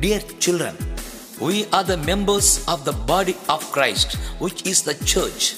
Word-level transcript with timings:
Dear 0.00 0.20
children, 0.38 0.76
we 1.40 1.68
are 1.72 1.88
the 1.88 1.96
members 1.96 2.66
of 2.66 2.78
the 2.84 2.92
body 3.06 3.36
of 3.48 3.62
Christ, 3.74 4.06
which 4.40 4.58
is 4.64 4.86
the 4.86 4.92
church. 5.14 5.54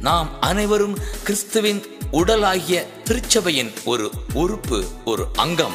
நாம் 0.00 0.40
அனைவரும் 0.40 0.98
கிறிஸ்துவின் 1.22 1.84
உடலாகிய 2.12 2.86
திருச்சபையின் 3.04 3.72
ஒரு 3.84 4.10
உறுப்பு 4.32 4.84
ஒரு 5.04 5.26
அங்கம். 5.34 5.74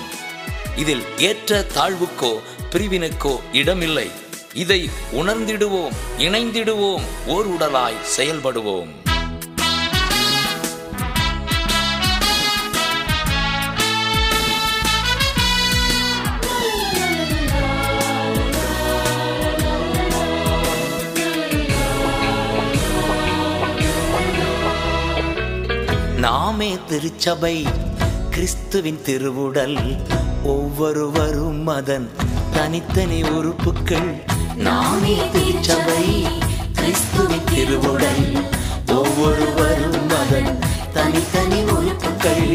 இதில் 0.75 1.03
ஏற்ற 1.17 1.65
தாழ்வுக்கோ 1.75 2.39
பிரிவினுக்கோ 2.71 3.39
இடமில்லை. 3.51 4.11
இதை 4.53 4.89
உணர்ந்திடுவோம் 5.13 5.93
இணைந்திடுவோம் 6.17 7.01
ஓர் 7.27 7.49
உடலாய் 7.49 8.01
செயல்படுவோம். 8.17 9.04
நாமே 26.25 26.69
திருச்சபை 26.89 27.55
கிறிஸ்துவின் 28.33 28.99
திருவுடல். 29.07 29.79
ஒவ்வொருவரும் 30.53 31.67
அதன் 31.73 32.07
தனித்தனி 32.55 33.19
உறுப்புகள் 33.37 34.09
நாமே 34.67 35.15
திருச்சபை 35.33 36.05
கிறிஸ்துவின் 36.77 37.47
திருவுடல். 37.53 38.25
ஒவ்வொருவரும் 38.99 40.09
அதன் 40.21 40.51
தனித்தனி 40.97 41.61
உறுப்புகள் 41.75 42.49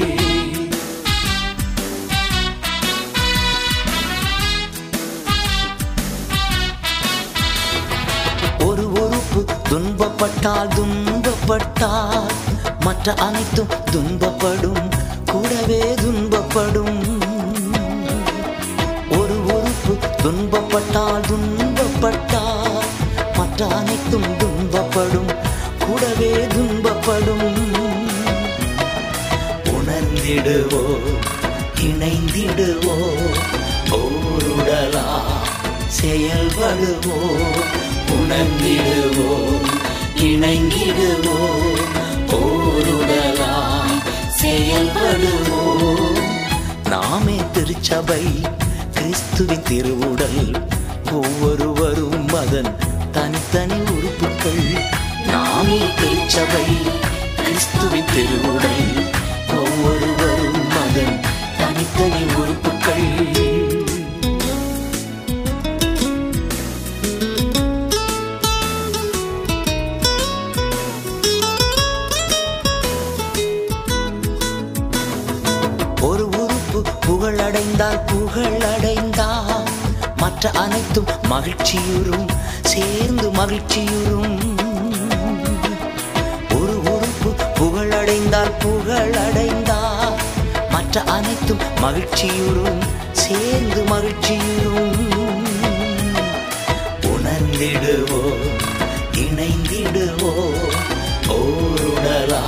ஒரு 8.68 8.86
உறுப்பு 9.04 9.42
துன்பப்பட்டால் 9.70 10.72
துன்பப்பட்டால் 10.78 12.38
மற்ற 12.84 13.14
அனைத்தும் 13.14 13.66
துன்பப்படும். 13.92 14.90
கூடவே 15.26 15.94
துன்பப்படும். 15.94 17.18
ஒரு 19.10 19.44
உறுப்பு 19.44 19.96
துன்பப்பட்டால் 20.22 21.20
துன்பப்பட்டால் 21.20 22.84
மற்ற 23.36 23.66
அனைத்தும் 23.66 24.22
துன்பப்படும். 24.22 25.36
கூடவே 25.86 26.46
துன்பப்படும். 26.46 27.54
உணர்ந்திடுவோ 29.64 30.98
இணைந்திடுவோ 31.80 33.12
ஓருடலா 33.90 35.20
செயல்படுவோ 36.02 37.18
உணர்ந்திடுவோ. 38.08 39.38
இணைந்திடுவோ 40.20 41.38
போருடலாம் 42.26 43.94
செயல்படுவோ 44.42 45.60
நாமே 46.88 47.36
திருச்சபை 47.52 48.24
கிறிஸ்துவின் 48.94 49.62
திருவுடல். 49.62 50.68
ஒவ்வொருவரும் 51.12 52.28
அதன் 52.28 52.76
தனித்தனி 53.12 53.74
உறுப்புகள். 53.74 54.64
நாமே 55.26 55.80
திருச்சபை 56.00 56.66
கிறிஸ்துவின் 57.36 58.10
திருவுடல். 58.14 58.88
ஒவ்வொருவரும் 59.48 60.70
அதன் 60.70 61.20
தனித்தனி 61.58 62.22
உறுப்புகள். 62.34 63.49
மற்ற 80.42 80.60
அனைத்தும் 80.60 81.06
மகிழ்ச்சியுறும். 81.22 82.26
சேர்ந்து 82.62 83.30
மகிழ்ச்சியுறும். 83.30 84.58
ஒரு 86.54 86.80
உறுப்பு 86.82 87.30
புகழடைந்தால் 87.54 88.52
புகழடைந்தால் 88.58 90.14
மற்ற 90.70 91.02
அனைத்தும் 91.02 91.58
மகிழ்ச்சியுறும். 91.80 92.80
சேர்ந்து 93.12 93.82
மகிழ்ச்சியுறும். 93.82 95.08
உணர்ந்திடுவோ 97.00 98.22
இணைந்திடுவோ 99.12 100.34
ஓருடலா 101.28 102.44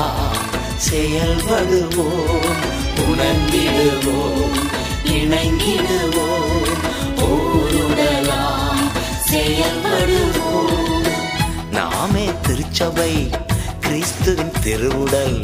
செயல்படுவோம் 0.91 2.57
உணர்ந்திடுவோம் 2.97 4.51
இணைந்திடுவோம் 5.05 6.52
செயல்படுவோ 9.43 10.51
நாமே 11.71 12.31
திருச்சபை 12.43 13.31
கிறிஸ்துவின் 13.81 14.53
திருவுடல். 14.65 15.39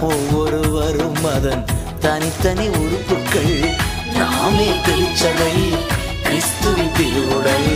ஒவ்வொருவரும் 0.00 1.24
அதன் 1.24 1.64
தனித்தனி 2.00 2.66
உறுப்புகள். 2.68 3.54
நாமே 4.14 4.68
திருச்சபை 4.84 5.54
கிறிஸ்துவின் 6.22 6.92
திருவுடல். 6.96 7.72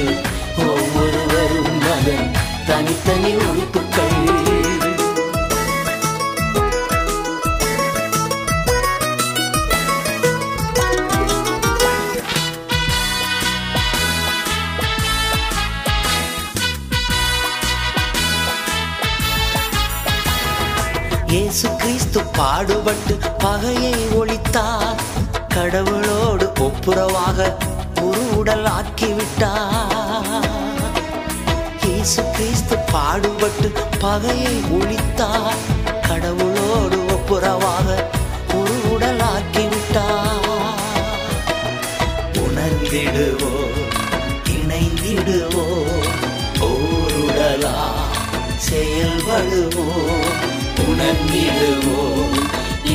ஒவ்வொருவரும் 0.58 1.80
அதன் 1.96 2.30
தனித்தனி 2.66 3.34
உறுப்புகள். 3.34 4.63
பாடுபட்டு 22.38 23.14
பகையை 23.44 23.94
ஒழித்தார். 24.18 25.00
கடவுளோடு 25.54 26.46
ஒப்புரவாக 26.66 27.38
ஒரு 28.04 28.22
உடல் 28.38 28.66
ஆக்கிவிட்டார் 28.76 30.48
இயேசு 31.84 32.22
கிறிஸ்து 32.36 32.76
பாடுபட்டு 32.92 33.68
பகையை 34.04 34.56
ஒழித்தார். 34.78 35.60
கடவுளோடு 36.08 36.98
ஒப்புரவாக 37.16 37.88
ஒரு 38.58 38.76
உடல் 38.94 39.22
ஆக்கிவிட்டார் 39.34 40.42
உணர்ந்திடுவோ 42.44 43.52
இணைந்திடுவோ 44.54 45.66
ஓருடலா 46.68 47.76
செயல்படுவோம் 48.68 50.23
உணர்ந்திடுவோம் 50.94 52.34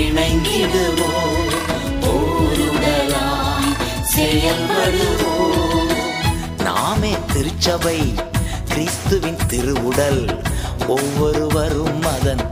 இணைந்திடுவோ 0.01 1.07
ஓருடலா 2.11 3.23
செயல்படுவோ 4.13 5.33
நாமே 6.63 7.11
திருச்சபை 7.33 7.97
கிறிஸ்துவின் 8.71 9.41
திருவுடல். 9.47 10.23
ஒவ்வொருவரும் 10.87 12.05
அதன் 12.15 12.43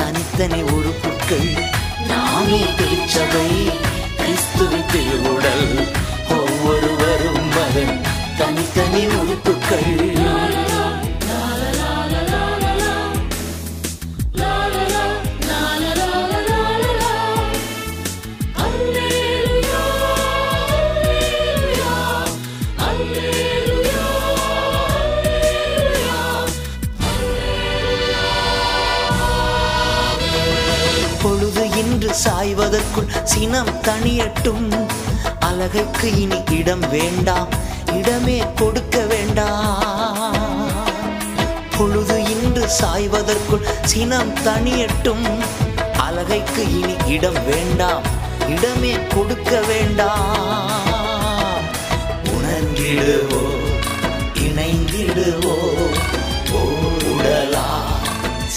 தனித்தனி 0.00 0.60
உறுப்புகள் 0.76 1.50
நாமே 2.10 2.60
திருச்சபை 2.80 3.48
கிறிஸ்துவின் 4.20 4.88
திருவுடல். 4.92 5.68
ஒவ்வொருவரும் 6.40 7.54
அதன் 7.66 7.96
தனித்தனி 8.40 9.04
உறுப்புகள் 9.20 9.94
அதற்குள் 32.76 33.24
சினம் 33.24 33.82
தனியட்டும் 33.82 34.88
அழகைக்கு 35.40 36.20
இனி 36.20 36.42
இடம் 36.50 36.90
வேண்டாம். 36.90 37.48
இடமே 37.92 38.42
கொடுக்க 38.56 39.04
வேண்டாம். 39.04 40.34
பொழுது 41.78 42.30
இன்று 42.30 42.68
சாய்வதற்குள் 42.68 43.66
சினம் 43.82 44.34
தனியட்டும் 44.34 45.40
அழகைக்கு 45.96 46.80
இனி 46.80 46.96
இடம் 47.06 47.46
வேண்டாம். 47.46 48.02
இடமே 48.48 48.98
கொடுக்க 49.14 49.60
வேண்டாம். 49.60 51.68
உணர்ந்திடுவோ 52.24 53.44
இணைந்திடுவோ 54.34 55.56
ஓடுடலா 56.52 57.68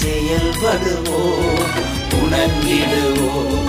செயல்படுவோ 0.04 1.38
உணர்ந்திடுவோம். 2.10 3.68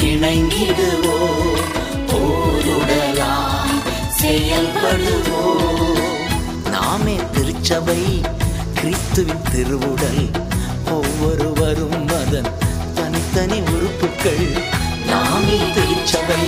இணங்கிடுவோம் 0.00 1.60
போருடலாம் 2.06 3.74
செயல்படுவோம் 4.22 6.02
நாமே 6.70 7.16
திருச்சபை 7.32 8.02
கிறிஸ்துவின் 8.74 9.44
திருவுடல். 9.52 10.24
ஒவ்வொருவரும் 10.90 12.08
அதன் 12.08 12.50
தனித்தனி 12.94 13.60
உறுப்புகள். 13.60 14.46
நாமே 15.06 15.58
திருச்சபை 15.74 16.44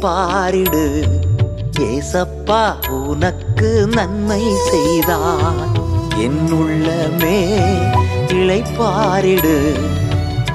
பாரிடு. 0.00 1.02
ஏசப்பா 1.78 2.88
உனக்கு 2.88 3.86
நன்மை 3.86 4.42
செய்தார். 4.70 5.82
என்னுள்ளமே 6.16 7.58
இழைப்பாரிடு 8.28 9.74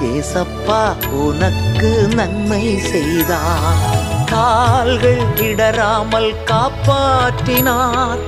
ஏசப்பா 0.00 1.10
உனக்கு 1.10 2.08
நன்மை 2.14 2.78
செய்தார். 2.78 3.98
கால்கள் 4.26 5.20
இடராமல் 5.36 6.34
காப்பாற்றினார். 6.46 8.18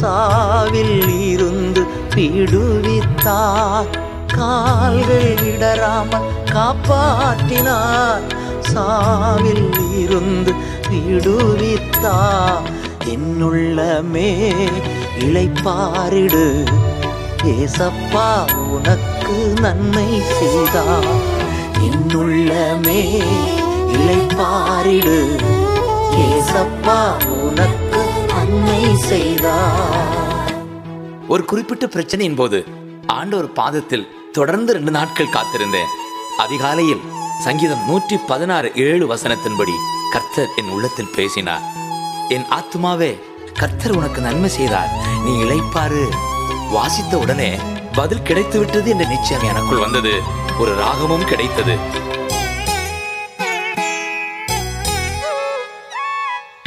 சாவில் 0.00 1.28
இருந்து 1.28 1.86
விடுவித்தார். 2.14 3.98
கால்கள் 4.36 5.36
இடராமல் 5.42 6.28
காப்பாற்றினார். 6.44 8.36
சாவில் 8.72 9.87
இருந்து 10.08 10.54
விடுவித்தா 10.90 12.48
என்னுள்ளமே 13.04 14.54
இழைப்பாரிடு. 15.18 16.46
ஏசப்பா 17.44 18.56
உனக்கு 18.56 19.52
நன்மை 19.60 20.22
செய்தா. 20.22 20.98
என்னுள்ளமே 21.78 23.22
இழைப்பாரிடு. 23.92 25.18
ஏசப்பா 26.14 27.28
உனக்கு 27.28 28.02
நன்மை 28.26 28.96
செய்தா. 28.96 29.70
ஒரு 31.28 31.44
குறிப்பிட்ட 31.44 31.86
பிரச்சனையின் 31.86 32.36
போது 32.36 32.64
ஆண்டவர் 33.06 33.52
பாதத்தில் 33.52 34.08
தொடர்ந்து 34.32 34.72
ரெண்டு 34.72 34.90
நாட்கள் 34.90 35.26
காத்திருந்தேன். 35.26 35.90
அதிகாலையில் 36.38 37.00
சங்கீதம் 37.40 37.86
நூற்றி 37.86 38.16
பதினாறு 38.26 38.72
ஏழு 38.74 39.14
வசனத்தின்படி. 39.14 39.76
கர்த்தர் 40.10 40.48
என் 40.56 40.68
உள்ளத்தில் 40.68 41.12
பேசினார். 41.16 41.62
என் 42.28 42.44
ஆத்துமாவே 42.44 43.20
கர்த்தர் 43.58 43.96
உனக்கு 43.96 44.20
நன்மை 44.20 44.50
செய்தார். 44.50 44.88
நீ 45.24 45.42
இழைப்பாரு 45.42 46.04
வாசித்த 46.70 47.18
உடனே 47.18 47.58
பதில் 47.92 48.22
கிடைத்து 48.22 48.58
விட்டது 48.58 48.90
என்ற 48.90 49.04
நிச்சயம் 49.04 49.42
எனக்குள் 49.42 49.78
வந்தது. 49.78 50.20
ஒரு 50.58 50.74
ராகமும் 50.74 51.24
கிடைத்தது. 51.24 51.76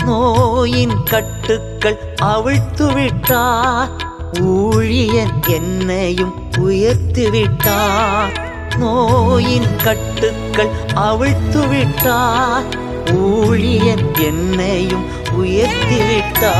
நோயின் 0.05 1.03
கட்டுக்கள் 1.03 2.00
அவிழ்த்து 2.17 2.93
விட்டார். 2.93 3.89
ஊழியன் 4.33 5.48
என்னையும் 5.48 6.33
உயர்த்து 6.57 7.29
விட்டார். 7.29 8.50
நோயின் 8.77 9.75
கட்டுக்கள் 9.83 10.69
அவிழ்த்து 10.93 11.67
விட்டார். 11.67 12.89
ஊழியன் 13.10 14.15
என்னையும் 14.15 15.05
உயர்த்திவிட்டா? 15.38 16.53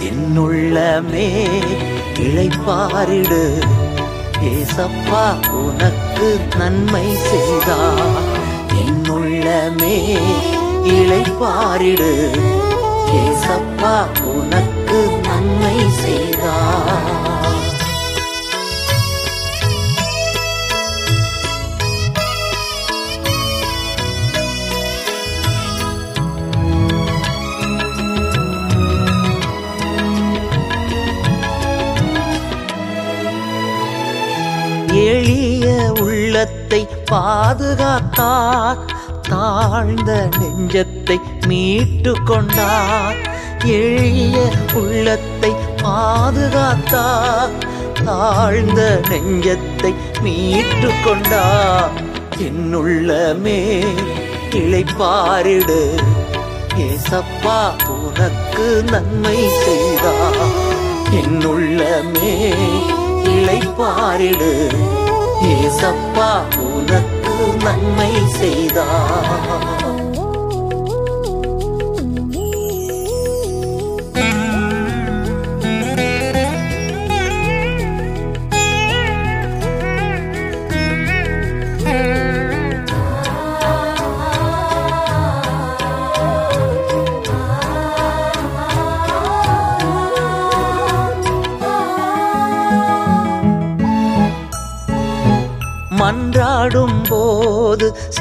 என்னுள்ளமே 0.00 1.28
இழைப்பாரிடு 2.18 3.62
ஏசப்பா 4.40 5.52
உனக்கு 5.52 6.40
நன்மை 6.56 7.16
செய்தா? 7.16 7.78
என்னுள்ளமே 8.86 10.16
இழைப்பாரிடு 10.82 12.30
ஏசப்பா 13.12 14.06
உனக்கு 14.24 15.08
நன்மை 15.22 15.90
செய்தா? 15.90 16.56
எளிய 35.12 35.66
உள்ளத்தை 36.04 36.80
பாதுகாத்தார். 37.10 38.80
தாழ்ந்த 39.28 40.10
நெஞ்சத்தை 40.40 41.16
மீட்டு 41.46 42.12
கொண்டார் 42.24 43.20
எளிய 43.76 44.38
உள்ளத்தை 44.80 45.52
பாதுகாத்தார். 45.82 47.54
தாழ்ந்த 48.04 48.80
நெஞ்சத்தை 49.10 49.92
மீட்டு 50.24 50.90
கொண்டார் 51.04 51.94
என்னுள்ளமே 52.46 53.60
இழைப்பாரிடு 54.60 55.80
ஏசப்பா 56.84 57.58
உனக்கு 57.96 58.66
நன்மை 58.92 59.38
செய்தார். 59.62 60.42
என்னுள்ளமே 61.20 62.34
பிள்ளை 63.34 63.58
பாரிடு. 63.78 64.50
ஏசப்பா 65.42 66.28
உனக்கு 66.58 67.34
நன்மை 67.62 68.12
செய்தார். 68.26 69.83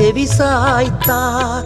போது 0.03 0.11
செவிசாய்த்தார் 0.11 1.65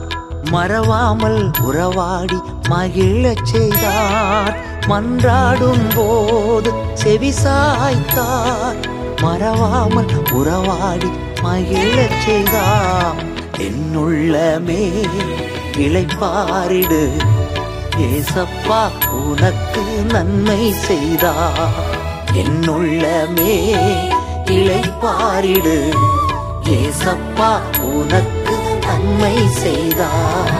மறவாமல் 0.51 1.51
உறவாடி 1.61 2.37
மகிழச் 2.69 3.45
செய்தார். 3.45 4.57
மன்றாடும் 4.87 5.87
போது 5.95 6.73
செவிசாய்த்தார் 7.03 8.75
மறவாமல் 9.21 10.31
உறவாடி 10.33 11.09
மகிழச் 11.41 12.21
செய்தார். 12.25 13.23
என்னுள்ளமே 13.57 15.07
இழைப்பாரிடு 15.77 17.09
ஏசப்பா 17.97 18.91
உனக்கு 19.11 19.81
நன்மை 20.09 20.73
செய்தார். 20.73 21.89
என்னுள்ளமே 22.33 23.55
இழைப்பாரிடு 24.45 25.93
ஏசப்பா 26.63 27.76
உனக்கு 27.97 28.55
நன்மை 28.85 29.35
செய்தார். 29.61 30.55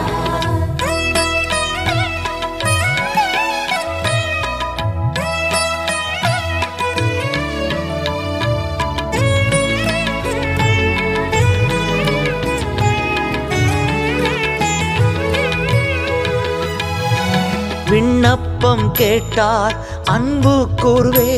விண்ணப்பம் 17.90 18.86
கேட்டார் 18.92 19.74
அன்பு 20.06 20.56
கூறுவே 20.80 21.32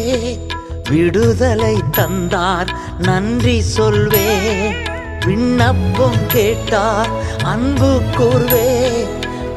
விடுதலை 0.91 1.77
தந்தார் 1.91 2.71
நன்றி 2.99 3.61
சொல்வேன் 3.75 4.79
விண்ணப்பம் 5.27 6.27
கேட்டார் 6.29 7.11
அன்பு 7.45 8.01
கூறுவே 8.17 8.69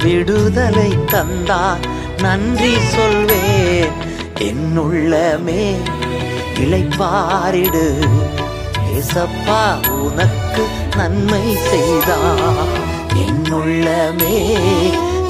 விடுதலை 0.04 0.92
தந்தார் 1.06 1.84
நன்றி 2.22 2.74
சொல்வே. 2.96 3.44
என்னுள்ளமே 4.40 5.64
இழைப்பாரிடு 6.60 7.86
ஏசப்பா 8.94 9.62
உனக்கு 9.90 10.64
நன்மை 10.96 11.56
செய்தா. 11.70 12.20
என்னுள்ளமே 13.26 14.38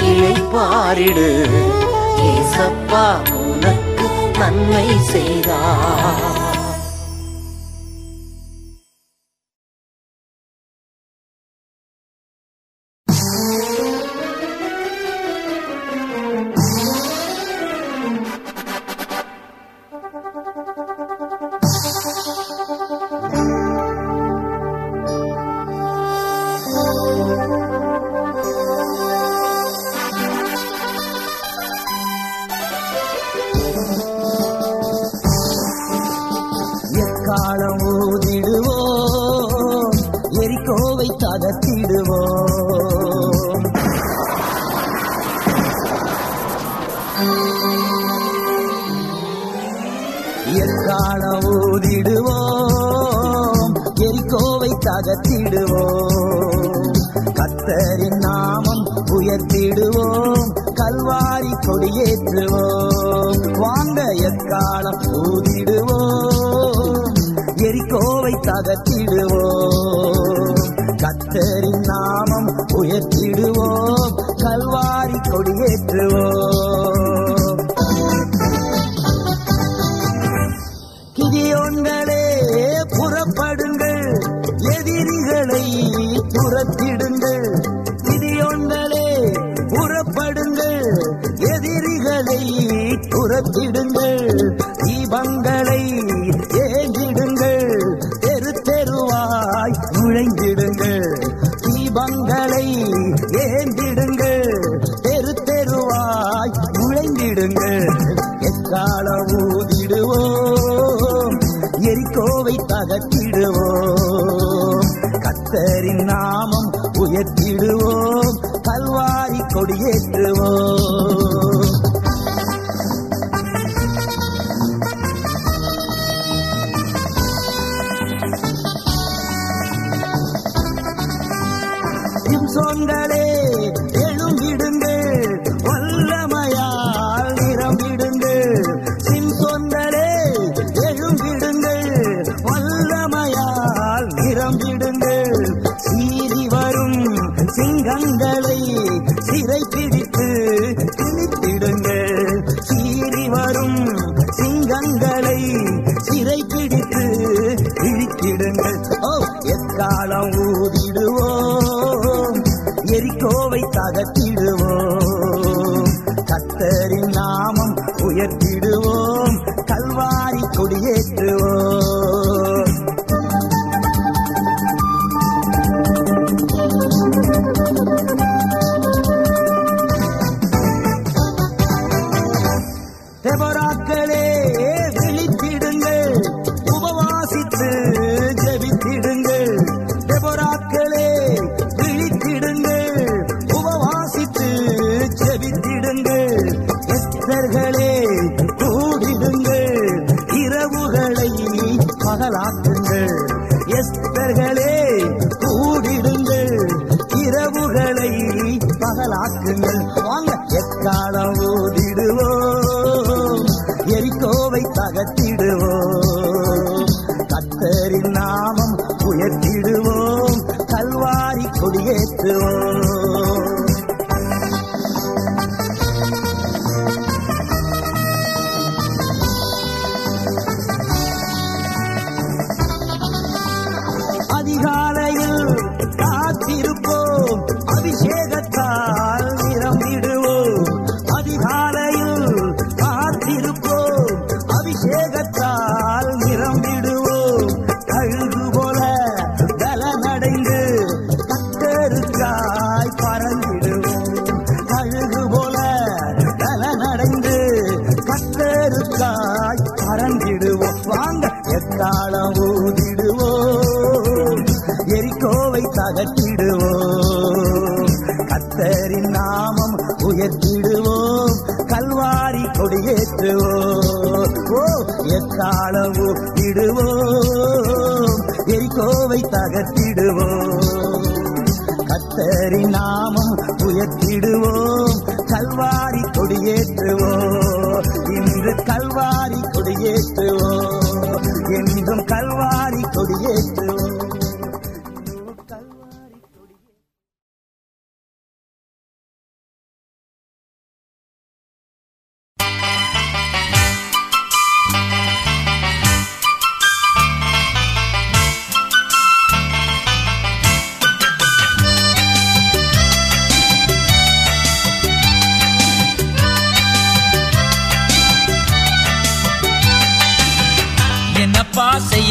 இழைப்பாரிடு 0.09 1.29
ஏசப்பா 2.29 3.05
உனக்கு 3.45 4.07
நன்மை 4.39 4.87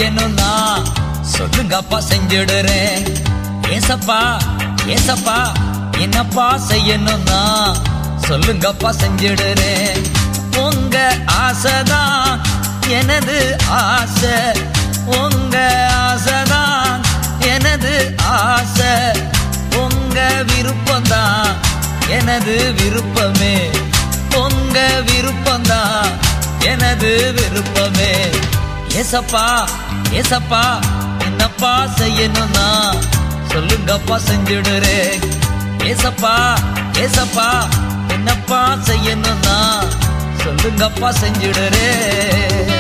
காரியனும் 0.03 0.37
சொல்லுங்கப்பா 1.37 2.03
செஞ்சிடுறேன். 2.11 3.15
ஏசப்பா 3.69 4.43
ஏசப்பா 4.87 5.53
என்னப்பா 5.99 6.59
செய்யணும் 6.69 7.23
நான் 7.25 7.77
சொல்லுங்கப்பா 8.29 8.95
செஞ்சிடுறேன். 9.03 10.11
உங்க 10.57 11.17
ஆசைதான் 11.27 12.41
எனது 12.89 13.57
ஆசை. 13.69 14.63
உங்க 15.07 15.89
ஆசைதான் 16.09 17.01
எனது 17.41 18.15
ஆசை. 18.23 19.23
உங்க 19.77 20.45
விருப்பம்தான் 20.47 21.53
எனது 22.09 22.73
விருப்பமே. 22.73 23.71
உங்க 24.35 25.03
விருப்பம்தான் 25.07 26.11
எனது 26.59 27.33
விருப்பமே. 27.33 28.17
ஏசப்பா 29.01 29.45
ஏசப்பா 30.13 30.63
என்னப்பா 31.27 31.73
செய்யணும்னா 31.99 32.67
சொல்லுங்கப்பா 33.53 34.17
செஞ்சிடுறே. 34.27 34.99
ஏசப்பா 35.91 36.35
ஏசப்பா 37.03 37.49
என்னப்பா 38.15 38.61
செய்யணும்னா 38.89 39.57
சொல்லுங்கப்பா 40.45 41.11
செஞ்சுடுறேன் 41.21 42.72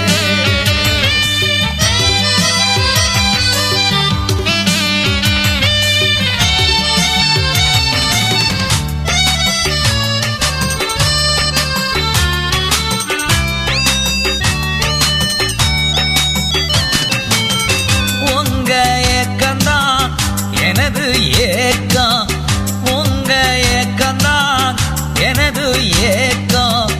ஏக்கம். 26.10 26.92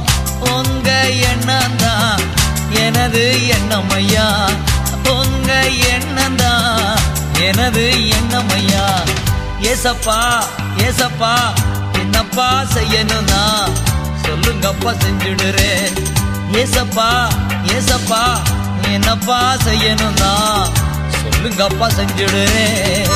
உங்க 0.52 0.88
எண்ணம் 1.30 1.76
தான் 1.76 2.22
எனது 2.82 3.22
எண்ணம் 3.48 3.90
ஐயா 3.90 4.26
உங்க 5.12 5.50
எண்ணம் 5.92 6.36
தான் 6.36 7.00
எனது 7.40 7.84
எண்ணம் 8.16 8.50
ஐயா 8.50 8.86
ஏசப்பா 9.70 10.18
ஏசப்பா 10.86 11.32
என்னப்பா 12.00 12.48
செய்யணும்னா? 12.74 13.42
சொல்லுங்கப்பா 14.24 14.92
செஞ்சுடுறேன் 15.02 15.96
ஏசப்பா 16.60 17.08
ஏசப்பா 17.76 18.22
என்னப்பா 18.92 19.38
செய்யணும்னா? 19.64 20.32
சொல்லுங்கப்பா 21.18 21.88
செஞ்சுடுறேன் 21.88 23.06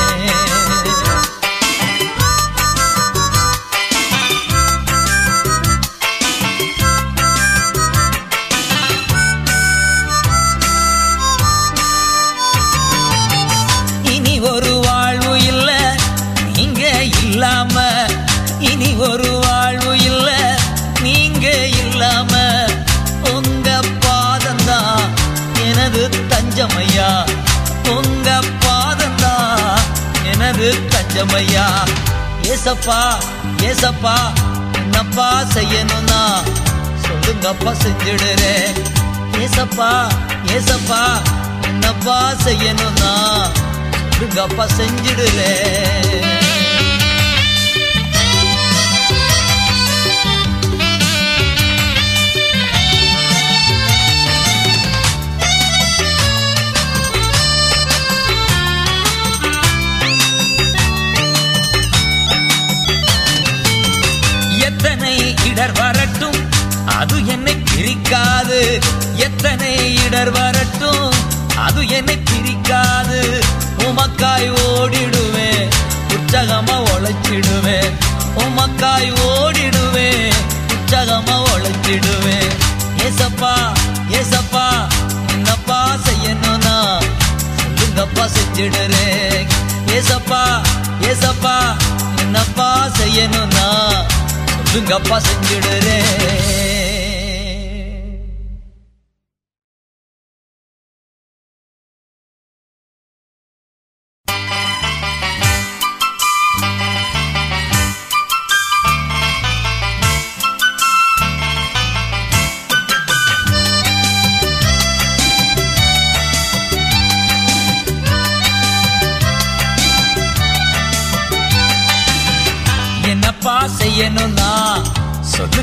எனது 31.17 31.39
ஏசப்பா 32.51 32.97
ஏசப்பா 33.63 34.15
என்னப்பா 34.77 35.27
செய்யணும்னா? 35.53 36.19
சொல்லுங்கப்பா 37.03 37.71
செஞ்சிடுறே. 37.83 38.53
ஏசப்பா 39.41 39.89
ஏசப்பா 40.55 41.01
என்னப்பா 41.67 42.17
செய்யணும்னா? 42.43 43.11
சொல்லுங்கப்பா 44.09 44.65
செஞ்சிடுறேன் 44.77 46.26
எத்தனை 69.25 69.71
இடர் 70.05 70.31
வரட்டும் 70.31 71.13
அது 71.65 71.81
என்னை 71.89 72.17
பிரிக்காது. 72.29 73.21
உமக்காய் 73.87 74.49
ஓடிடுவேன் 74.63 75.67
உற்சாகமா 76.15 76.77
உழைச்சிடுவேன். 76.91 77.93
உமக்காய் 78.43 79.11
ஓடிடுவேன் 79.27 80.37
உற்சாகமா 80.75 81.35
உழைச்சிடுவேன். 81.53 82.53
ஏசப்பா 83.07 83.53
ஏசப்பா 84.19 84.65
என்னப்பா 85.33 85.79
செய்யணும்னா 86.05 86.75
சொல்லுங்கப்பா 87.59 88.25
செஞ்சிடுறேன் 88.35 89.47
ஏசப்பா 89.97 90.41
ஏசப்பா 91.09 91.55
என்னப்பா 92.23 92.69
செய்யணும்னா 92.97 93.67
சொல்லுங்கப்பா 94.63 95.17
செஞ்சிடுறேன் 95.27 96.86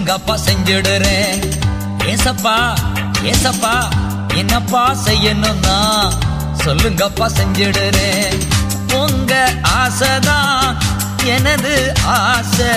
சொல்லுங்கப்பா 0.04 0.38
செஞ்சிடுறேன். 0.46 1.52
ஏசப்பா 2.04 2.56
ஏசப்பா 3.24 3.74
என்னப்பா 4.34 4.94
செய்யணும்னா? 5.04 5.76
சொல்லுங்கப்பா 6.64 7.26
செஞ்சிடுறேன். 7.36 8.34
உங்க 8.92 9.52
ஆசைதான் 9.62 10.76
எனது 11.24 11.92
ஆசை. 12.04 12.74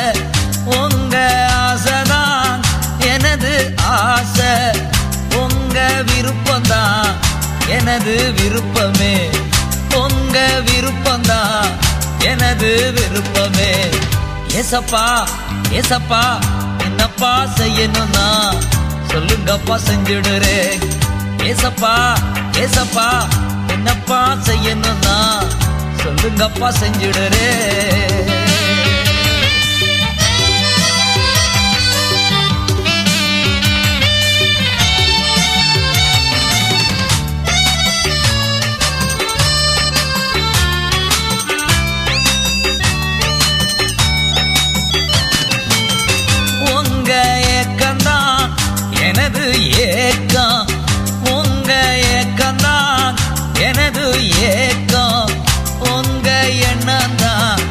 உங்க 0.66 1.18
ஆசைதான் 1.68 2.60
எனது 3.00 3.74
ஆசை. 3.84 4.82
உங்க 5.36 6.04
விருப்பம்தான் 6.06 7.08
எனது 7.68 8.34
விருப்பமே. 8.38 9.30
உங்க 9.94 10.62
விருப்பம்தான் 10.66 11.68
எனது 12.20 12.94
விருப்பமே. 12.96 13.74
ஏசப்பா 14.48 15.28
ஏசப்பா 15.70 16.24
ஏசப்பா 17.18 17.36
செய்யணும்னா 17.58 18.26
சொல்லுங்கப்பா 19.12 19.76
செஞ்சிடுறே. 19.86 20.58
ஏசப்பா 21.50 21.94
ஏசப்பா 22.64 23.08
என்னப்பா 23.76 24.20
செய்யணும்னா 24.48 25.16
சொல்லுங்கப்பா 26.04 26.70
செஞ்சிடுறே. 26.82 27.48
ஏக்கம் 54.50 55.32
உங்க 55.92 56.30
எண்ணம் 56.70 57.16
தான் 57.16 57.62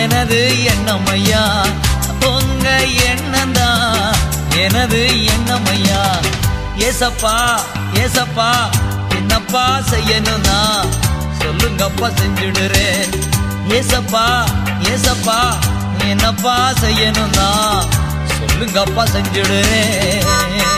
எனது 0.00 0.40
எண்ணம் 0.72 1.08
ஐயா 1.12 1.44
உங்க 2.28 2.68
எண்ணம் 3.08 3.52
தான் 3.52 4.14
எனது 4.56 5.00
எண்ணம் 5.34 5.68
ஐயா 5.70 6.02
ஏசப்பா 6.86 7.34
ஏசப்பா 8.02 8.50
என்னப்பா 9.16 9.64
செய்யணும்னா? 9.90 10.58
சொல்லுங்கப்பா 11.40 12.08
செஞ்சுடுறேன் 12.18 13.12
ஏசப்பா 13.72 14.24
ஏசப்பா 14.92 15.38
என்னப்பா 16.08 16.54
செய்யணும்னா? 16.80 17.48
சொல்லுங்கப்பா 18.38 19.04
செஞ்சுடுறேன் 19.06 20.73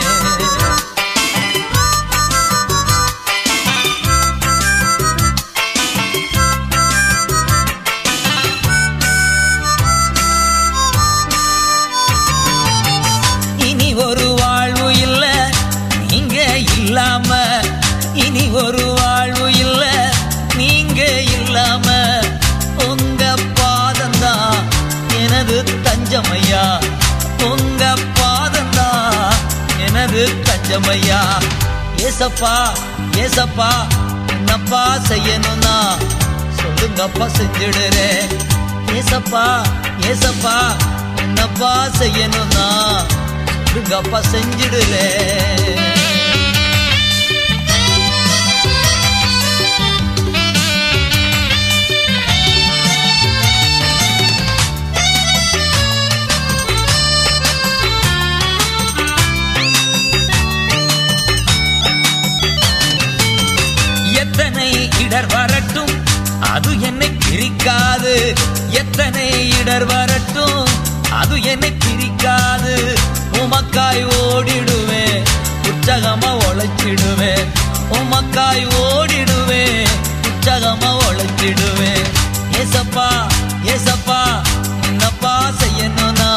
செய்யமையா 30.77 31.19
ஏசப்பா 32.07 32.51
ஏசப்பா 33.21 33.69
என்னப்பா 34.33 34.81
செய்யணும்னா? 35.07 35.75
சொல்லுங்கப்பா 36.57 37.25
செஞ்சிடுறே. 37.37 38.09
ஏசப்பா 38.97 39.45
ஏசப்பா 40.09 40.55
என்னப்பா 41.23 41.71
செய்யணும்னா? 41.99 42.67
சொல்லுங்கப்பா 43.63 44.19
செஞ்சிடுறேன் 44.31 45.86
அது 66.57 66.71
என்னை 66.81 67.09
பிரிக்காது. 67.25 68.13
எத்தனை 68.81 69.25
இடர் 69.59 69.85
வரட்டும் 69.85 70.67
அது 71.19 71.35
என்னை 71.43 71.71
பிரிக்காது. 71.83 72.75
உமக்காய் 73.41 74.03
ஓடிடுவேன் 74.19 75.19
உற்சகமா 75.69 76.31
உழைச்சிடுவேன். 76.47 77.47
உமக்காய் 77.99 78.65
ஓடிடுவேன் 78.83 79.91
உற்சகமா 80.29 80.91
உழைச்சிடுவேன். 81.07 82.07
ஏசப்பா 82.61 83.07
ஏசப்பா 83.73 84.21
என்னப்பா 84.87 85.33
செய்யணும்னா? 85.59 86.31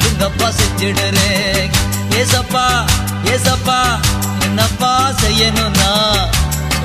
சொல்லுங்கப்பா 0.00 0.48
செஞ்சிடுறேன் 0.58 1.72
ஏசப்பா 2.20 2.66
ஏசப்பா 3.34 3.78
என்னப்பா 4.40 4.92
செய்யணும்னா? 5.22 5.90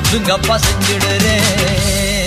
சொல்லுங்கப்பா 0.07 0.55
செஞ்சிடுறேன் 0.65 2.20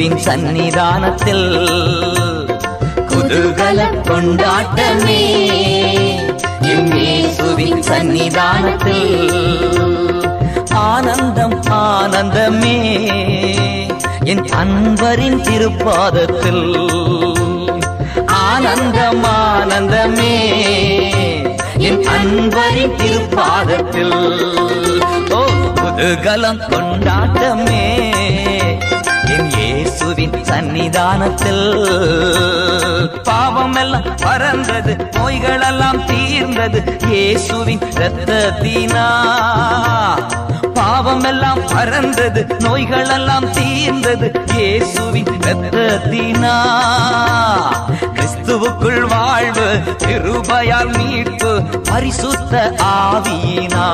இயேசுவின் 0.00 0.22
சன்னிதானத்தில் 0.26 1.48
குதூகல 3.10 3.80
கொண்டாட்டமே. 4.06 5.24
என் 6.70 6.88
இயேசுவின் 6.92 7.82
சன்னிதானத்தில் 7.88 9.10
ஆனந்தம் 10.68 11.58
ஆனந்தமே. 11.80 12.78
என் 14.24 14.44
அன்பரின் 14.62 15.40
திருப்பாதத்தில் 15.48 16.66
ஆனந்தம் 18.26 19.24
ஆனந்தமே. 19.24 20.34
என் 21.88 22.02
அன்பரின் 22.16 22.96
திருப்பாதத்தில் 23.02 24.18
ஓ 25.30 25.44
குதூகலம் 25.80 26.64
கொண்டாட்டமே. 26.72 27.84
என் 29.32 29.50
இயேசுவின் 29.56 30.36
சன்னிதானத்தில் 30.48 31.64
பாவம் 33.28 33.76
எல்லாம் 33.82 34.08
பறந்தது 34.22 34.92
நோய்களெல்லாம் 35.16 36.00
தீர்ந்தது 36.10 36.80
இயேசுவின் 37.10 37.84
ரத்தத்தினா 38.00 39.06
பாவம் 40.78 41.24
எல்லாம் 41.24 41.62
பறந்தது 41.72 42.42
நோய்களெல்லாம் 42.64 43.48
தீர்ந்தது 43.52 44.28
இயேசுவின் 44.54 45.32
ரத்தத்தினா 45.46 46.54
கிறிஸ்துவுக்குள் 48.16 49.02
வாழ்வு 49.12 49.66
திருபயால் 50.04 50.92
மீட்பு 50.98 51.52
பரிசுத்த 51.90 52.54
ஆவியினா. 52.94 53.86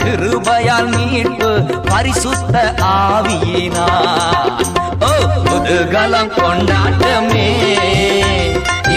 கிருபையால் 0.00 0.90
மீட்பு 0.94 1.50
பரிசுத்த 1.90 2.54
ஆவியினா 2.92 3.86
ஓ 5.08 5.10
குதூகலம் 5.46 6.32
கொண்டாட்டமே. 6.38 7.48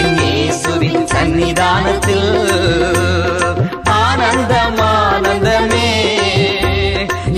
என் 0.00 0.16
இயேசுவின் 0.20 1.06
சன்னிதானத்தில் 1.12 2.30
ஆனந்தம் 4.00 4.80
ஆனந்தமே 4.88 5.90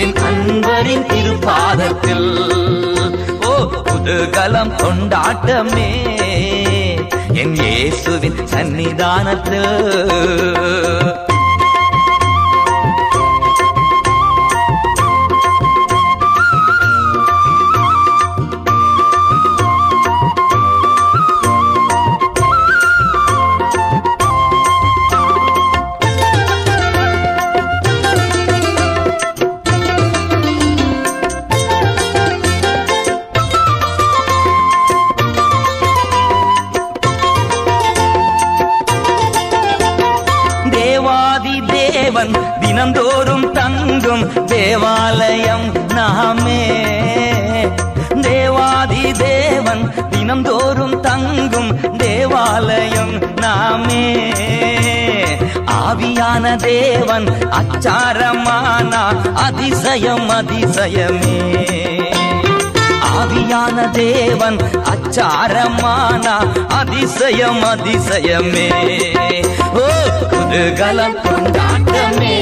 என் 0.05 0.17
அன்பரின் 0.29 1.07
திருப்பாதத்தில் 1.13 2.29
ஓ 3.51 3.55
புதுகலம் 3.87 4.75
கொண்டாட்டமே. 4.83 5.91
என் 7.43 7.57
இயேசுவின் 7.63 8.41
சன்னிதானத்தில் 8.53 9.73
ஆவியான 56.47 56.57
தேவன் 56.57 57.27
அச்சாரமானா 57.59 59.03
அதிசயம் 59.35 60.29
அதிசயமே. 60.31 61.39
ஆவியான 63.15 63.91
தேவன் 63.91 64.59
அச்சாரமானா 64.93 66.35
அதிசயம் 66.81 67.63
அதிசயமே. 67.63 68.69
ஓ 69.75 69.87
குதூகலம் 70.33 71.19
கொண்டாட்டமே. 71.25 72.39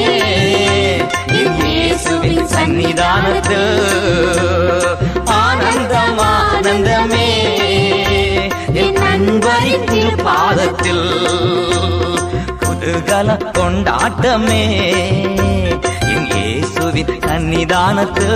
என் 1.40 1.56
இயேசுவின் 1.62 2.46
சன்னிதானத்தில் 2.54 3.72
ஆனந்தம் 5.24 6.20
ஆனந்தமே. 6.34 7.30
என் 8.84 9.00
அன்பரின் 9.12 9.88
திருப்பாதத்தில் 9.90 11.06
குதூகல 12.84 13.34
கொண்டாட்டமே. 13.56 14.62
என் 16.14 16.26
இயேசுவின் 16.32 17.12
சன்னிதானத்து 17.26 18.26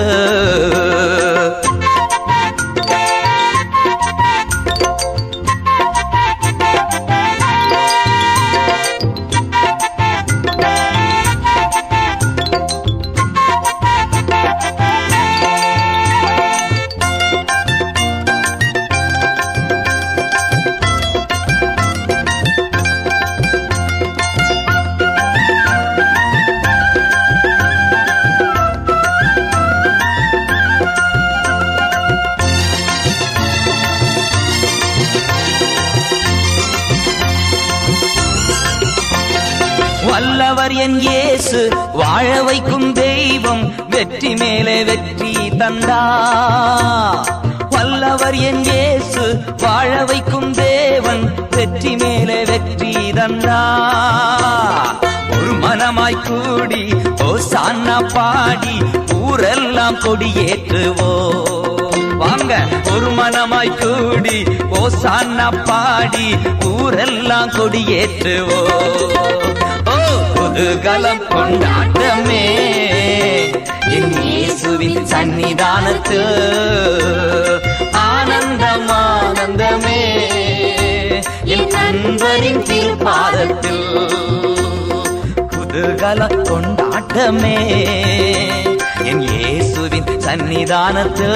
இயேசு 41.51 41.69
வாழ 41.99 42.31
வைக்கும் 42.47 42.89
தெய்வம் 42.97 43.63
வெற்றி 43.93 44.31
மேலே 44.41 44.75
வெற்றி 44.89 45.31
தந்தா. 45.61 46.01
வல்லவர் 47.75 48.37
என் 48.49 48.61
இயேசு 48.69 49.23
வாழ 49.63 49.91
வைக்கும் 50.11 50.51
தேவன் 50.59 51.23
வெற்றி 51.57 51.93
மேலே 52.03 52.39
வெற்றி 52.51 52.93
தந்தா. 53.19 53.61
ஒரு 55.37 55.55
மனமாய் 55.65 56.21
கூடி 56.29 56.83
ஓ 57.29 57.31
சான்னா 57.51 57.97
பாடி 58.17 58.77
ஊரெல்லாம் 59.21 59.99
கொடியேற்றுவோ. 60.05 61.11
வாங்க 62.25 62.53
ஒரு 62.95 63.11
மனமாய் 63.21 63.77
கூடி 63.83 64.39
ஓ 64.81 64.85
சான்னா 65.03 65.49
பாடி 65.71 66.29
ஊரெல்லாம் 66.75 67.55
கொடியேற்றுவோ. 67.59 68.63
குதூகலம் 70.59 71.21
கொண்டாட்டமே. 71.33 72.45
என் 73.97 74.15
இயேசுவின் 74.23 75.05
சன்னிதானத்து 75.11 76.19
ஆனந்தம் 78.01 78.89
ஆனந்தமே 78.95 80.01
என் 81.57 81.69
நண்பரின் 81.75 82.63
திருப்பாதத்தில் 82.71 83.87
குதூகல 85.55 86.29
கொண்டாட்டமே. 86.51 87.57
என் 89.11 89.25
இயேசுவின் 89.31 90.13
சன்னிதானத்து 90.27 91.31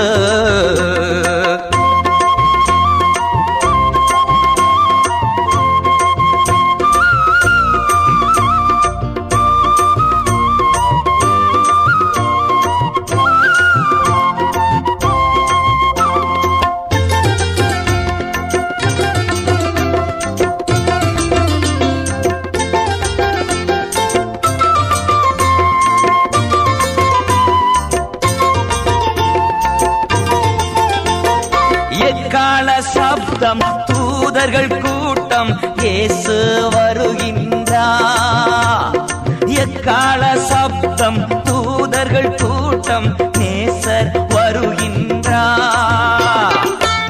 கூட்டம் 42.93 43.13
நேசர் 43.39 44.09
வருகின்றார் 44.35 45.77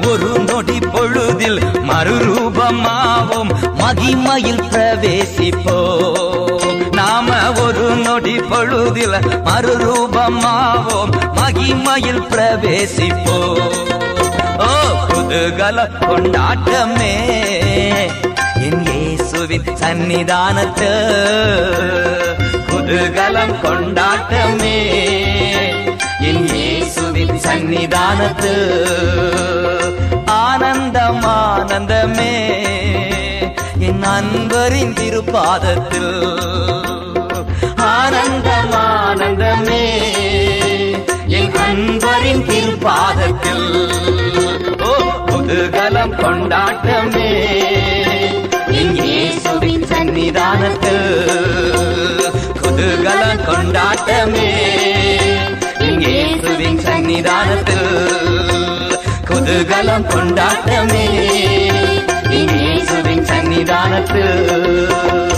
ஒரு 0.09 0.29
நொடி 0.49 0.77
பொழுதில் 0.93 1.59
மறுரூபமாவும் 1.89 3.51
மகிமையில் 3.81 4.61
பிரவேசிப்போ. 4.71 5.79
நாம 6.99 7.39
ஒரு 7.63 7.87
நொடி 8.05 8.35
பொழுதில் 8.51 9.17
மறுரூபமாவோம் 9.49 11.13
மகிமையில் 11.39 12.23
பிரவேசிப்போ. 12.31 13.37
ஓ 14.69 14.71
குதூகல 15.11 15.87
கொண்டாட்டமே 16.05 17.15
என் 18.67 18.83
இயேசுவின் 18.89 19.69
சன்னிதானத்து 19.81 20.93
குதூகலம் 22.69 23.55
கொண்டாட்டமே. 23.65 24.77
இயேசுவின் 27.45 27.45
சன்னிதானத்து 27.45 28.51
ஆனந்தம் 30.25 31.23
ஆனந்தமே 31.31 32.35
என் 33.87 34.03
அன்பரின் 34.11 34.93
திருப்பாதத்தில். 34.93 36.15
ஆனந்தம் 37.95 38.73
ஆனந்தமே 38.81 39.83
என் 41.39 41.55
அன்பரின் 41.65 42.43
திருப்பாதத்தில். 42.49 43.67
ஓ 44.89 44.93
குதூகலம் 45.29 46.15
கொண்டாட்டமே 46.21 47.31
என் 48.79 48.95
இயேசுவின் 49.01 49.85
சன்னிதானத்தில் 49.91 51.07
குதூகலம் 52.61 53.43
கொண்டாட்டமே 53.45 54.49
என் 55.25 55.32
இயேசுவின் 56.23 56.79
சன்னிதானத்தில் 56.79 57.89
குதூகலம் 59.29 60.05
கொண்டாட்டமே. 60.13 61.05
இயேசுவின் 62.29 63.25
சன்னிதானத்தில் 63.25 65.32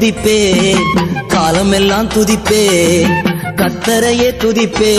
துதிப்பே 0.00 0.74
காலமெல்லாம் 1.28 2.08
துதிப்பே 2.08 2.60
கத்தரையே 3.56 4.28
துதிப்பே 4.42 4.92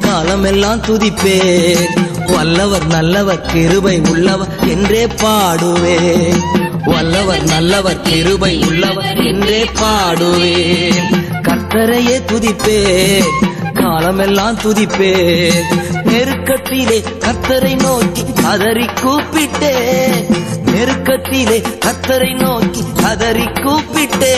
காலமெல்லாம் 0.00 0.82
துதிப்பே. 0.82 1.34
வல்லவர் 2.26 2.86
நல்லவர் 2.86 3.40
கிருபை 3.40 4.00
உள்ளவர் 4.10 4.48
என்றே 4.68 5.06
பாடுவே. 5.06 5.96
வல்லவர் 6.84 7.42
நல்லவர் 7.42 8.00
கிருபை 8.02 8.64
உள்ளவர் 8.68 9.16
என்றே 9.16 9.64
பாடுவேன் 9.80 11.02
கத்தரையே 11.42 12.18
துதிப்பே 12.30 12.78
காலமெல்லாம் 13.74 14.58
துதிப்பே. 14.58 15.12
நெருக்கத்திலே 16.04 17.02
கத்தரை 17.18 17.82
நோக்கி 17.82 18.24
கதறி 18.42 18.86
கூப்பிட்டே 19.02 19.74
நெருக்கத்திலே 20.74 21.58
கத்தரை 21.84 22.30
நோக்கி 22.40 22.82
கதறி 23.02 23.46
கூப்பிட்டே 23.64 24.32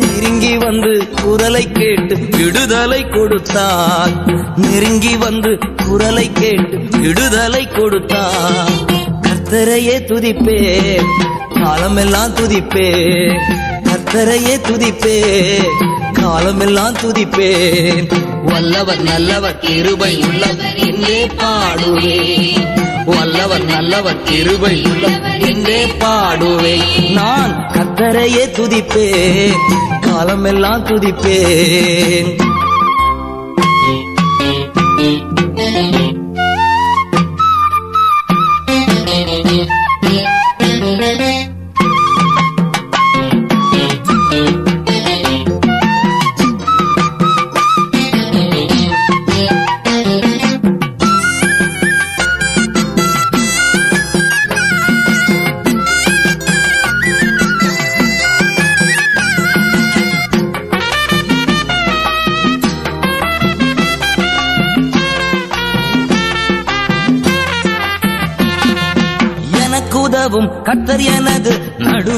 நெருங்கி 0.00 0.56
வந்து 0.56 0.92
குரலை 1.22 1.72
கேட்டு 1.72 2.14
விடுதலை 2.36 3.00
கொடுத்தார். 3.08 4.12
நெருங்கி 4.56 5.16
வந்து 5.16 5.52
குரலை 5.84 6.26
கேட்டு 6.32 6.78
விடுதலை 6.98 7.68
கொடுத்தார். 7.68 8.72
கத்தரையே 9.26 9.96
துதிப்பே 10.10 10.58
காலமெல்லாம் 11.54 12.34
துதிப்பே 12.34 12.88
கத்தரையே 13.88 14.56
துதிப்பே 14.68 15.16
காலமெல்லாம் 16.12 16.98
துதிப்பேன். 17.02 18.08
வல்லவர் 18.44 19.02
நல்லவர் 19.02 19.58
கிருபை 19.58 20.14
உள்ளவர் 20.28 20.76
என்றே 20.88 21.20
பாடுவேன் 21.40 22.87
வல்லவர் 23.08 23.64
நல்லவர் 23.64 24.22
கிருபை 24.22 24.82
உள்ளவர் 24.84 25.40
என்றே 25.40 25.86
பாடுவேன் 25.86 27.12
நான் 27.12 27.52
கத்தரையே 27.72 28.44
துதிப்பேன். 28.56 29.56
காலமெல்லாம் 30.00 30.86
துதிப்பேன். 30.86 32.47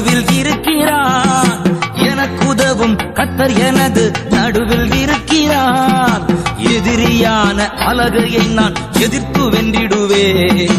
நடுவில் 0.01 0.37
இருக்கிறார் 0.37 1.57
எனக்கு 1.93 2.47
உதவும் 2.47 2.97
கத்தர் 2.97 3.57
எனது 3.57 4.11
நடுவில் 4.29 5.01
இருக்கிறார். 5.01 6.21
எதிரியான 6.57 7.69
அலகையை 7.69 8.45
நான் 8.45 8.73
எதிர்த்து 8.93 9.41
வென்றிடுவேன். 9.41 10.71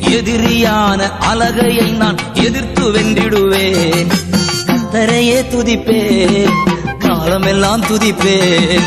எதிரியான 0.00 1.10
அலகையை 1.18 1.90
நான் 1.90 2.16
எதிர்த்து 2.34 2.92
வென்றிடுவேன். 2.92 4.10
கத்தரையே 4.66 5.44
துதிப்பேன். 5.50 6.50
காலமெல்லாம் 6.98 7.80
துதிப்பேன். 7.80 8.80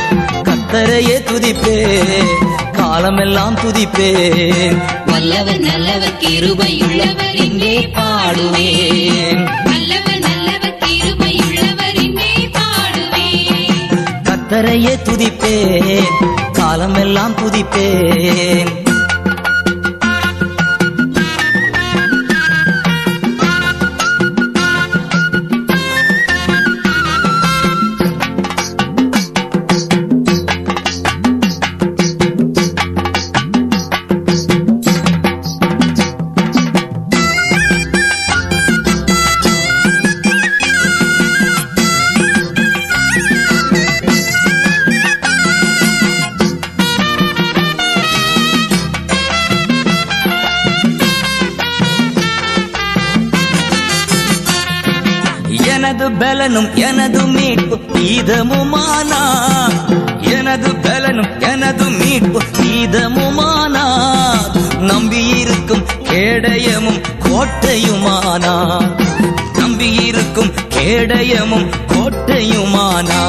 கத்தரையே 0.43 1.23
துதிப்பேன். 1.23 2.27
காலமெல்லாம் 2.71 3.55
துதிப்பேன். 3.55 4.81
வல்லவர் 5.05 5.59
நல்லவர் 5.59 6.13
கிருபையுள்ளவர் 6.19 7.43
இங்கே 7.43 7.91
பாடுவேன். 7.93 9.62
கரையே 14.53 14.91
துதிப்பேன் 15.05 16.09
காலமெல்லாம் 16.51 17.33
துதிப்பேன் 17.33 18.69
பலனும் 56.55 56.75
எனது 56.79 57.21
மீட்பு 57.27 57.75
கீதமுமானா 57.91 59.21
எனது 60.33 60.71
பலனும் 60.75 61.31
எனது 61.49 61.85
மீட்பு 61.91 62.39
கீதமுமானா 62.57 63.85
நம்பியிருக்கும் 64.81 65.81
கேடயமும் 66.09 66.99
கோட்டையுமானா? 67.25 68.53
நம்பியிருக்கும் 69.57 70.51
கேடயமும் 70.75 71.67
கோட்டையுமானா? 71.93 73.19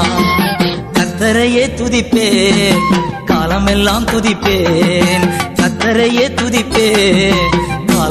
கத்தரையே 0.93 1.64
துதிப்பேன் 1.81 2.85
காலமெல்லாம் 3.25 4.07
துதிப்பேன் 4.07 5.27
கத்தரையே 5.57 6.29
துதிப்பேன் 6.41 7.43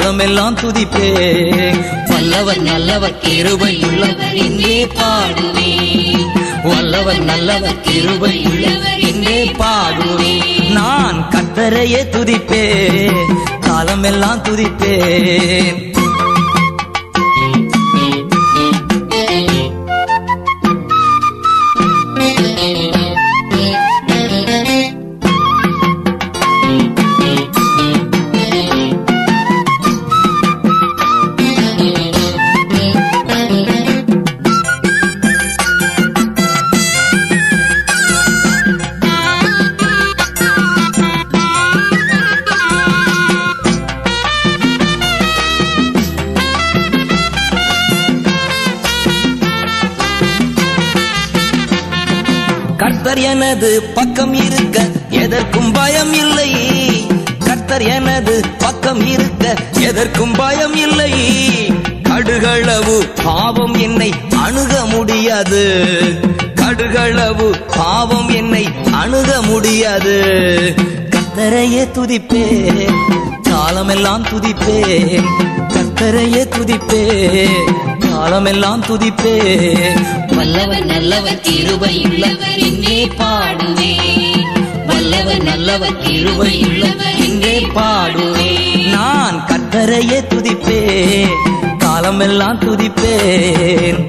காலமெல்லாம் 0.04 0.58
துதிப்பே. 0.58 1.10
வல்லவர் 2.08 2.62
நல்லவர் 2.62 3.18
கிருபை 3.18 3.84
உள்ளவர் 3.84 4.36
இங்கே 4.36 4.86
பாடுவே. 4.86 5.70
வல்லவர் 6.64 7.24
நல்லவர் 7.24 7.82
கிருபை 7.82 8.46
உள்ளவர் 8.46 9.00
இங்கே 9.00 9.52
பாடுவே. 9.58 10.70
நான் 10.72 11.30
கத்தரையே 11.30 12.10
துதிப்பே. 12.10 13.12
காலமெல்லாம் 13.60 14.44
துதிப்பேன். 14.44 15.93
எனது 53.64 53.82
பக்கம் 53.96 54.34
இருக்க 54.34 54.78
எதற்கும் 55.10 55.72
பயம் 55.72 56.14
இல்லை. 56.14 56.50
கர்த்தர் 57.40 57.82
எனது 57.82 58.34
பக்கம் 58.58 59.00
இருக்க 59.08 59.54
எதற்கும் 59.80 60.34
பயம் 60.38 60.76
இல்லை. 60.76 61.14
கடுகளவு 62.10 62.96
பாவம் 63.24 63.76
என்னை 63.80 64.10
அணுக 64.44 64.86
முடியாது. 64.86 65.64
கடுகளவு 66.56 67.48
பாவம் 67.78 68.30
என்னை 68.30 68.66
அணுக 68.92 69.42
முடியாது. 69.42 70.18
கத்தரையே 71.10 71.86
துதிப்பேன் 71.96 72.92
காலமெல்லாம் 73.44 74.26
துதிப்பேன். 74.26 75.26
கத்தரையே 75.76 76.44
துதிப்பேன் 76.58 77.64
காலமெல்லாம் 78.10 78.84
துதிப்பேன். 78.84 80.04
வல்லவர் 80.56 80.86
நல்லவர் 80.86 81.40
கிருபை 81.42 81.94
எங்கே 82.08 82.52
என்றே 82.66 82.98
பாடுவேன் 83.20 84.44
வல்லவர் 84.86 85.42
நல்லவர் 85.44 85.96
கிருபை 86.02 86.52
உள்ளவர் 86.62 87.16
பாடுவேன் 87.78 88.92
நான் 88.92 89.40
கத்தரையே 89.50 90.20
துதிப்பேன் 90.28 91.34
காலமெல்லாம் 91.78 92.60
துதிப்பேன். 92.60 94.00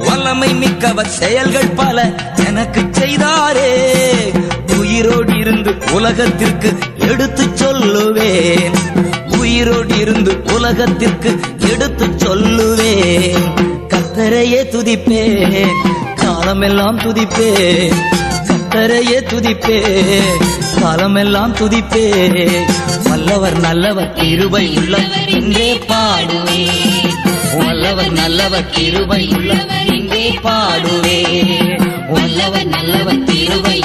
வல்லமை 0.08 0.54
மிக்கவர் 0.54 1.08
செயல்கள் 1.08 1.68
பல 1.68 2.12
எனக்கு 2.46 2.80
செய்தாரே. 2.80 3.92
உயிரோடு 4.78 5.38
இருந்து 5.38 5.74
உலகத்திற்கு 5.92 6.78
எடுத்து 6.98 7.44
சொல்லுவேன். 7.44 8.72
உயிரோடு 9.38 9.98
இருந்து 9.98 10.42
உலகத்திற்கு 10.54 11.40
எடுத்து 11.70 12.06
சொல்லுவேன். 12.06 13.54
கத்தரையே 13.88 14.62
துதிப்பேன். 14.62 15.72
காலமெல்லாம் 16.14 16.98
துதிப்பேன். 16.98 17.94
கத்தரையே 18.46 19.20
துதிப்பேன். 19.20 20.40
காலமெல்லாம் 20.80 21.54
துதிப்பேன். 21.56 22.64
வல்லவர் 23.10 23.60
நல்லவர் 23.60 24.12
கிருபை 24.12 24.76
உள்ளவர் 24.76 25.28
என்றே 25.28 25.78
பாடுவே. 25.88 26.60
வல்லவர் 27.58 28.12
நல்லவர் 28.12 28.70
கிருபை 28.70 29.28
உள்ளவர் 29.36 29.86
என்றே 29.86 30.38
பாடுவே. 30.42 31.18
வல்லவர் 32.08 32.66
நல்லவர் 32.66 33.24
கிருபை 33.24 33.79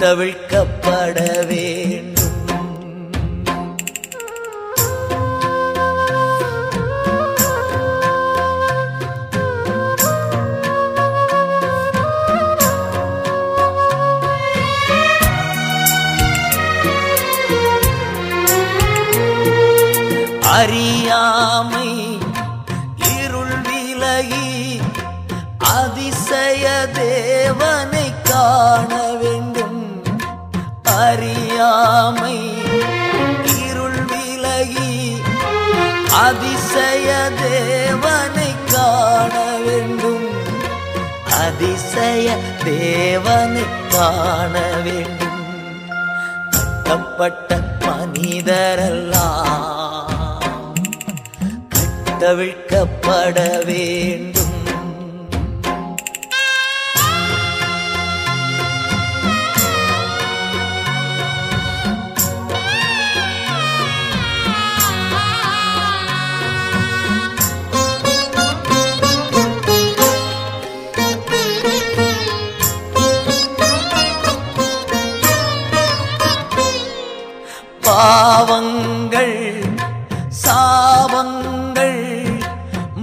தவிழ்க்கப்பட 0.00 1.18
வேண்டும் 1.48 2.14
அறியாமை 20.58 21.88
அதிசய 26.30 26.88
தேவனை 26.92 28.08
காண 28.22 28.90
வேண்டும். 29.20 29.78
அறியாமை 30.84 32.36
இருள் 33.60 34.02
விலகி 34.10 35.22
அதிசய 36.26 37.30
தேவனை 37.42 38.50
காண 38.72 39.34
வேண்டும். 39.66 40.28
அதிசய 41.44 42.36
தேவனை 42.64 43.64
காண 43.88 44.54
வேண்டும். 44.84 45.40
கட்டப்பட்ட 46.50 47.60
மனிதரெல்லாம் 47.80 49.56
கட்டவிழ்க்கப்பட 51.72 53.38
வேண்டும். 53.64 54.37
பாவங்கள் 77.98 79.38
சாபங்கள் 80.42 82.02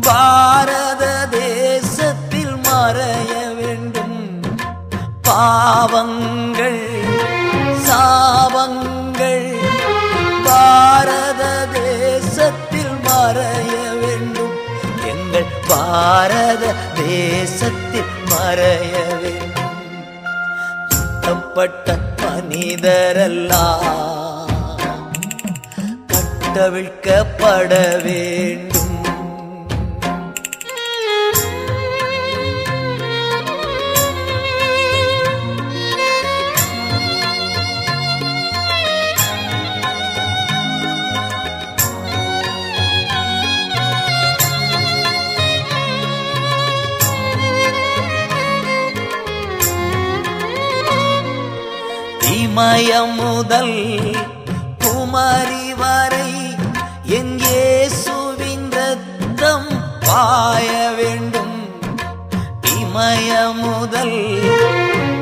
பாரத 0.07 1.03
தேசத்தில் 1.31 2.55
மறைய 2.67 3.33
வேண்டும். 3.59 4.19
பாவங்கள் 5.27 6.83
சாபங்கள் 7.87 9.47
பாரத 10.47 11.43
தேசத்தில் 11.79 12.95
மறைய 13.07 13.75
வேண்டும். 14.03 14.55
எங்கள் 15.13 15.51
பாரத 15.67 16.73
தேசத்தில் 17.01 18.15
மறைய 18.33 18.95
வேண்டும். 19.23 19.53
பட்ட 21.57 21.93
மனிதரல்லா 22.21 23.65
தவிழ்க்கப்பட 26.55 27.71
வேண்டும் 28.05 28.93
இமயம் 52.35 53.15
முதல் 53.17 53.75
குமாரி 54.83 55.54
பாய 60.35 60.71
வேண்டும். 60.97 61.57
இமய 62.77 63.29
முதல் 63.59 64.17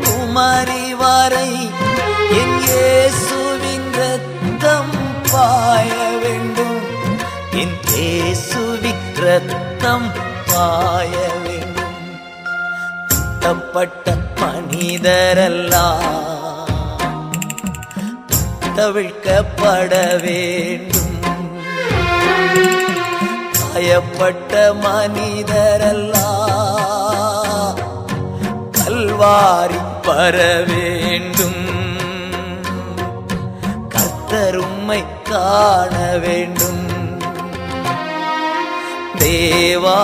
குமரி 0.05 0.85
வரை 1.01 1.49
என் 2.39 2.55
இயேசுவின் 2.67 3.89
ரத்தம் 3.99 4.93
பாய 5.31 5.91
வேண்டும். 6.23 6.79
என் 7.61 7.77
இயேசுவின் 7.91 9.05
ரத்தம் 9.25 10.09
பாய 10.51 11.13
வேண்டும். 11.45 11.99
தப்பட்ட 13.39 14.15
மனிதரெல்லாம் 14.41 16.09
தவிழ்க்கப்பட 18.79 19.93
வேண்டும். 20.25 20.92
காயப்பட்ட 23.73 24.53
மனிதரல்லா 24.81 26.27
கல்வாரி 28.77 29.79
பர 30.05 30.35
வேண்டும். 30.69 31.63
கத்தரும்மை 33.95 35.01
காண 35.23 35.95
வேண்டும். 36.25 36.85
தேவா 39.17 39.99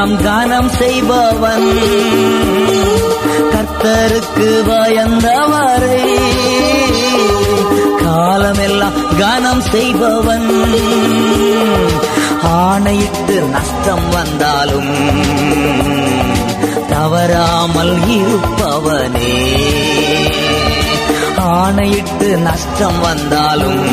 காலமெல்லாம் 0.00 0.50
கானம் 0.50 0.68
செய்பவன். 0.68 1.78
கர்த்தருக்கு 3.52 4.48
பயந்தவரை 4.68 6.06
காலமெல்லாம் 8.04 8.96
கானம் 9.18 9.60
செய்பவன். 9.70 10.48
ஆணையிட்டு 12.42 13.40
நஷ்டம் 13.40 14.08
வந்தாலும் 14.10 14.94
தவறாமல் 16.88 17.96
இருப்பவனே. 18.08 19.36
ஆணையிட்டு 21.36 22.36
நஷ்டம் 22.36 23.00
வந்தாலும் 23.00 23.84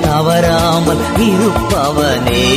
தவறாமல் 0.00 1.04
இருப்பவனே. 1.18 2.48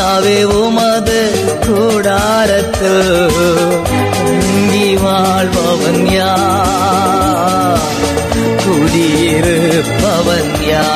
கத்தாவே 0.00 0.36
உமது 0.58 1.16
கூடாரத்தில் 1.64 3.08
தங்கி 4.20 4.86
வாழ்பவன் 5.02 6.06
யா 6.12 6.30
குடியிருப்பவன் 8.62 10.54
யா 10.68 10.86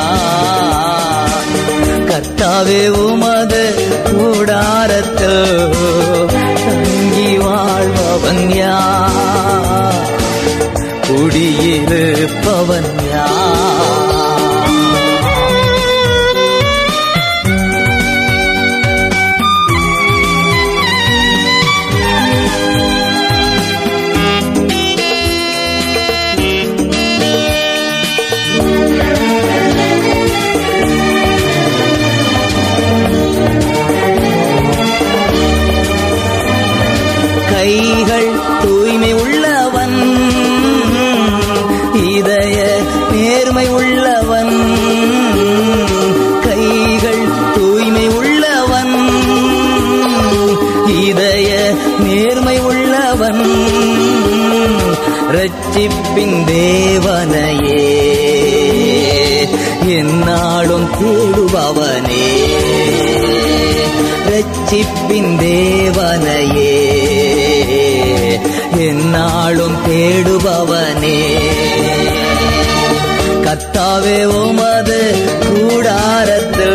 கத்தாவே 2.09 2.81
உமது 3.03 3.63
கூடாரத்தில் 4.09 5.45
தங்கி 6.65 7.29
வாழ்பவன் 7.45 8.45
யா 8.55 8.75
குடியிருப்பவன் 11.07 12.91
யா 13.07 13.27
ரட்சிப்பின் 64.65 65.39
தேவனையே. 65.39 66.77
என்னாலும் 68.77 69.87
தேடுபவனே. 69.87 71.19
கத்தாவே 73.45 74.25
உமது 74.25 75.27
கூடாரத்து 75.43 76.69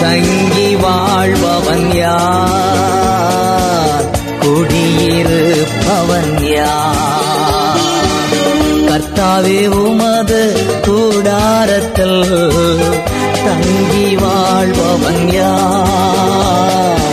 தங்கி 0.00 0.74
வாழ்பவன் 0.74 1.94
யார்? 1.94 4.04
குடியிருப்பவன் 4.40 6.52
யார்? 6.52 7.80
கர்த்தாவே 8.88 9.68
உமது 9.68 10.66
கூடாரத்தில் 10.82 12.24
தங்கி 13.48 14.06
வாழ்பவன் 14.16 15.24
யார்? 15.32 17.04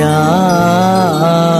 யார்? 0.00 1.54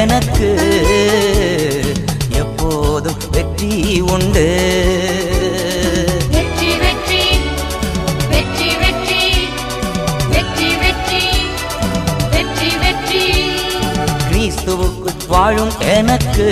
எனக்கு 0.00 0.48
எப்போதும் 2.32 3.20
வெற்றி 3.30 4.00
உண்டு. 4.00 4.46
கிறிஸ்துவுக்குள் 14.30 15.26
வாழும் 15.28 15.72
எனக்கு 15.80 16.46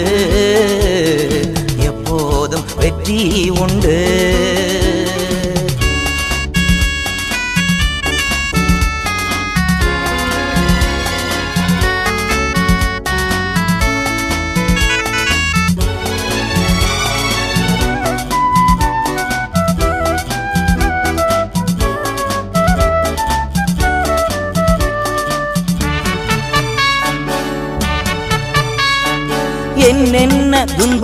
எப்போதும் 1.79 2.65
வெற்றி 2.77 3.51
உண்டு. 3.51 3.99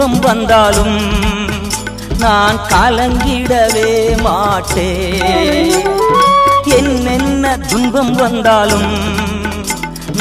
துன்பம் 0.01 0.21
வந்தாலும் 0.27 0.99
நான் 2.19 2.59
கலங்கிடவே 2.69 3.91
மாட்டேன். 4.23 5.73
என்னென்ன 6.77 7.45
துன்பம் 7.71 8.15
வந்தாலும் 8.15 8.95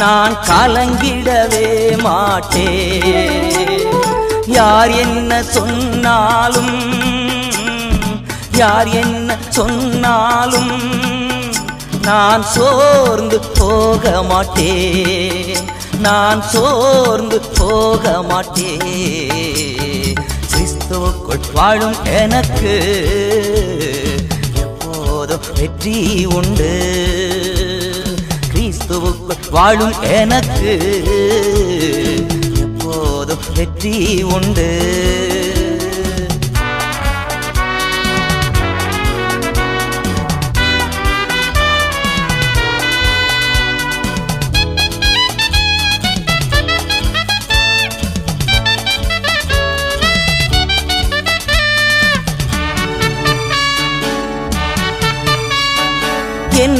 நான் 0.01 0.35
கலங்கிடவே 0.49 1.69
மாட்டேன். 2.01 3.47
யார் 4.57 4.91
என்ன 5.05 5.41
சொன்னாலும் 5.55 6.75
யார் 8.61 8.91
என்ன 9.03 9.37
சொன்னாலும் 9.49 10.75
நான் 12.01 12.45
சோர்ந்து 12.55 13.39
போக 13.59 14.23
மாட்டேன். 14.31 15.67
நான் 16.05 16.41
சோர்ந்து 16.51 17.37
போக 17.57 18.11
மாட்டேன். 18.29 19.68
உட்வாழும் 21.29 21.97
எனக்கு 22.03 22.73
எப்போதும் 24.55 25.41
வெற்றி 25.55 26.25
உண்டு. 26.25 26.71
கிறிஸ்துவுக்குள் 28.53 29.49
வாழும் 29.49 30.01
எனக்கு 30.01 30.71
எப்போதும் 32.59 33.39
வெற்றி 33.55 34.23
உண்டு. 34.23 34.69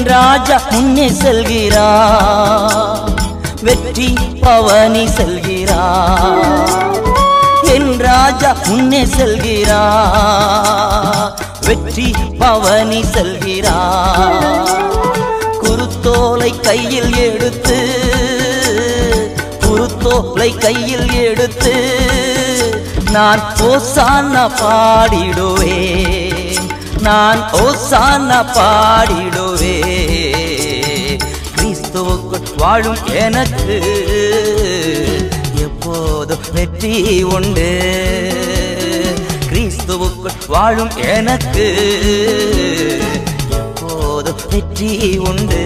ராஜா 0.10 0.58
முன்னே 0.72 1.08
செல்கிறா 1.22 1.88
வெற்றி 3.62 4.08
பவனி 4.42 5.04
செல்கிறா 5.18 5.82
என் 7.74 7.92
ராஜா 8.00 8.52
முன்னே 8.68 9.02
செல்கிறா 9.18 9.82
வெற்றி 11.68 12.08
பவனி 12.40 13.02
செல்கிறா 13.16 13.78
குருத்தோலை 15.64 16.52
கையில் 16.60 17.14
எடுத்து 17.28 17.80
குருத்தோலை 19.66 20.52
கையில் 20.58 21.14
எடுத்து 21.28 21.76
நான் 23.12 23.44
ஓசான 23.70 24.34
பாடிடுவேன். 24.62 26.38
நான் 27.02 27.42
ஓசான 27.62 28.30
பாடிடுவேன். 28.56 29.99
வாழும் 32.60 32.98
எனக்கு 33.06 33.76
எப்போதும் 35.56 36.46
வெற்றி 36.54 37.24
உண்டு. 37.24 37.70
கிறிஸ்துவுக்குள் 39.50 40.38
வாழும் 40.48 40.96
எனக்கு 40.98 41.68
எப்போதும் 43.50 44.42
வெற்றி 44.50 45.18
உண்டு. 45.18 45.64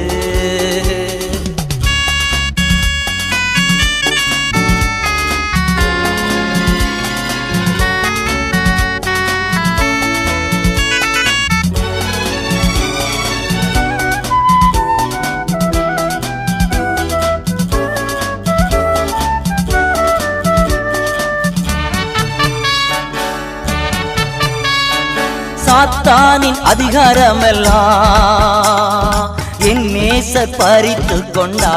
சாத்தானின் 25.73 26.57
அதிகாரமெல்லாம் 26.71 29.29
என் 29.59 29.77
நேசர் 29.77 30.57
பறித்து 30.57 31.31
கொண்டா. 31.31 31.73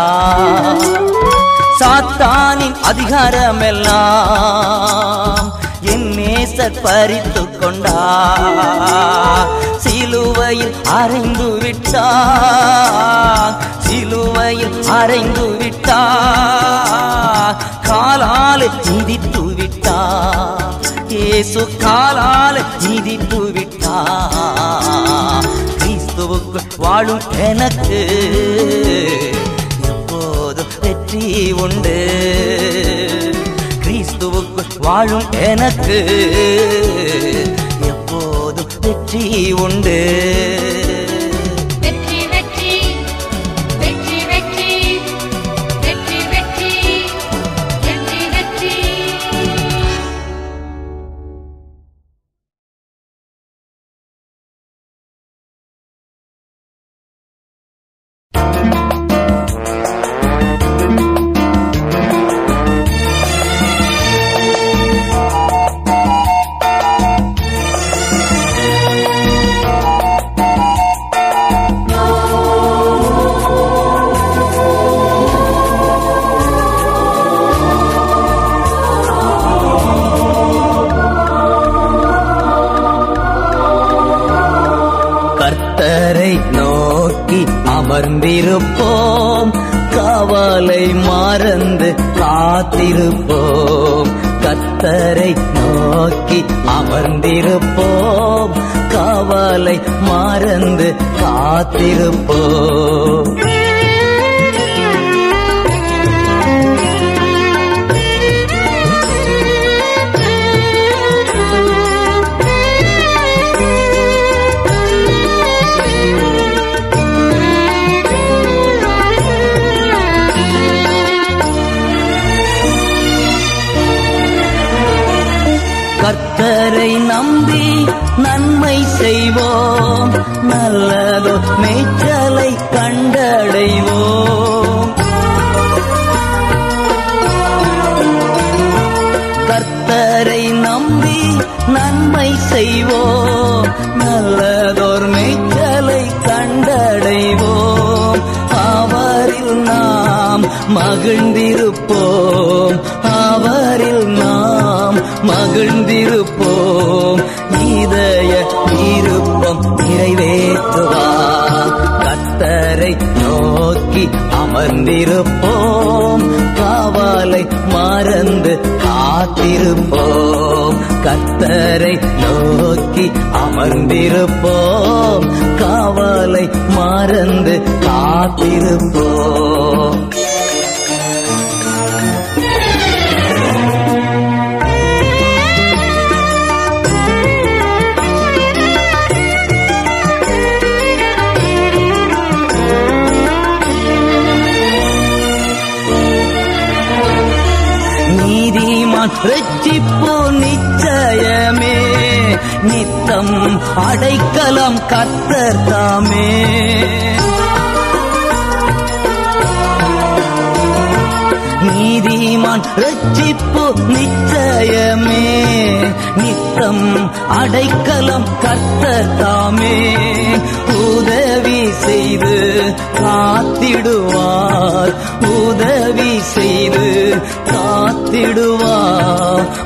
சாத்தானின் 1.80 2.76
அதிகாரமெல்லாம் 2.90 5.52
என் 5.80 6.12
நேசர் 6.12 6.82
பறித்து 6.82 7.58
கொண்டா. 7.58 7.96
சிலுவையில் 9.76 10.74
அரைந்து 10.84 11.58
விட்டா. 11.62 12.06
சிலுவையில் 13.78 14.84
அரைந்து 14.84 15.56
விட்டா. 15.56 16.00
காலால் 17.82 18.70
மிதித்து 18.84 19.40
விட்டா. 19.40 19.98
ஏசு 21.08 21.78
காலால் 21.78 22.64
மிதித்து 22.80 23.52
விட்டா. 23.54 23.75
கிறிஸ்துவுக்குள் 25.78 26.76
வாழும் 26.76 27.20
எனக்கு 27.38 28.00
எப்போதும் 29.82 30.66
வெற்றி 30.80 31.52
உண்டு? 31.52 31.96
கிறிஸ்துவுக்குள் 33.84 34.78
வாழும் 34.78 35.30
எனக்கு 35.32 35.98
எப்போதும் 37.80 38.66
வெற்றி 38.80 39.52
உண்டு? 39.52 39.98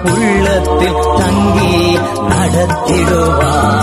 உள்ளத்தில் 0.05 0.97
தங்கி 1.16 1.99
நடத்திடுவா. 2.28 3.78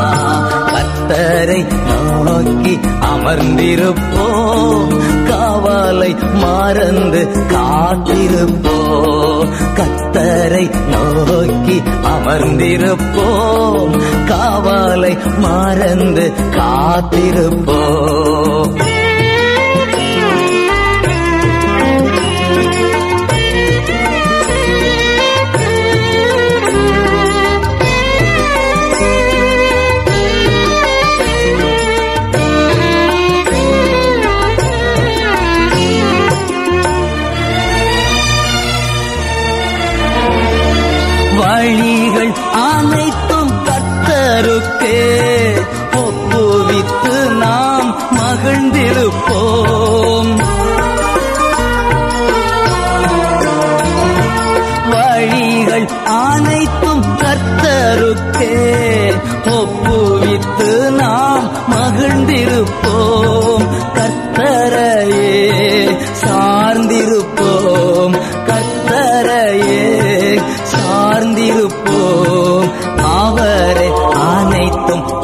கத்தரை 0.68 1.66
நோக்கி 2.24 2.80
அமர்ந்திருப்போ. 3.02 4.26
காவலை 5.30 6.34
மறந்து 6.34 7.28
காத்திருப்போ. 7.52 8.76
கத்தரை 9.76 10.70
நோக்கி 10.88 11.84
அமர்ந்திருப்போம் 12.04 14.02
காவலை 14.28 15.38
மறந்து 15.38 16.34
காத்திருப்போ. 16.52 17.76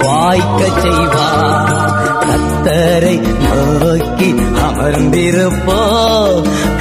வாய்க்க 0.04 0.82
செய்வார் 0.82 1.92
கத்தரை 2.26 3.20
நோக்கி 3.38 4.36
அமர்ந்திருப்போ. 4.68 5.82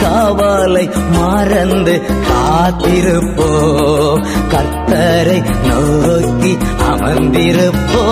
காவலை 0.02 0.90
மறந்து 1.12 2.02
காத்திருப்போ. 2.28 3.50
கத்தரை 4.50 5.66
நோக்கி 5.66 6.58
அமர்ந்திருப்போ. 6.90 8.06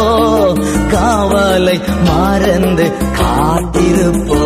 காவலை 0.90 1.80
மறந்து 2.04 2.92
காத்திருப்போ. 3.18 4.38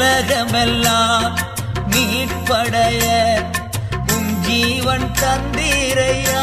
உலகமெல்லாம் 0.00 1.24
மீட்படைய 1.92 3.04
உன் 4.14 4.28
ஜீவன் 4.44 5.06
தந்தீரையா? 5.20 6.42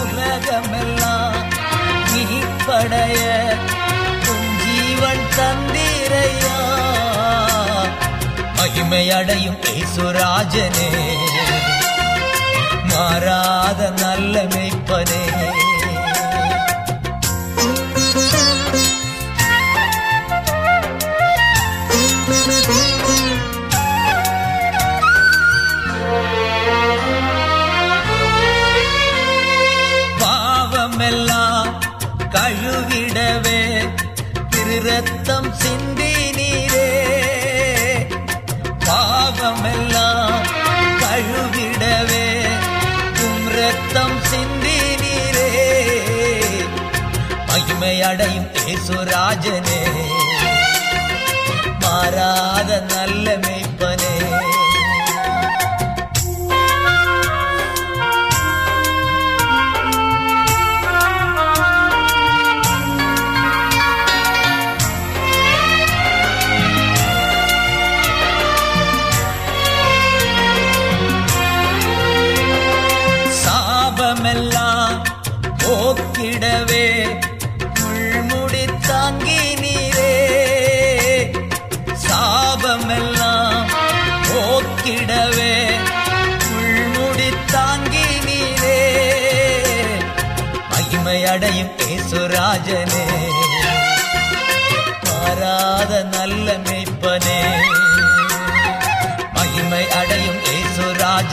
உலகமெல்லாம் 0.00 1.38
மீட்படைய 2.10 3.22
உன் 4.32 4.50
ஜீவன் 4.64 5.24
தந்தீரையா? 5.38 6.58
மகிமையடையும் 8.58 9.58
ஏசுராஜனே 9.74 10.92
மாறாத 12.90 13.80
நல்ல 13.96 14.44
மெய்ப்பனே 14.54 15.24
அடையும் 48.68 48.78
ஏசுராஜனே 48.88 49.80
மாறாத 51.82 52.70
நல்ல 52.90 53.26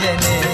ஏசுராஜனே 0.06 0.45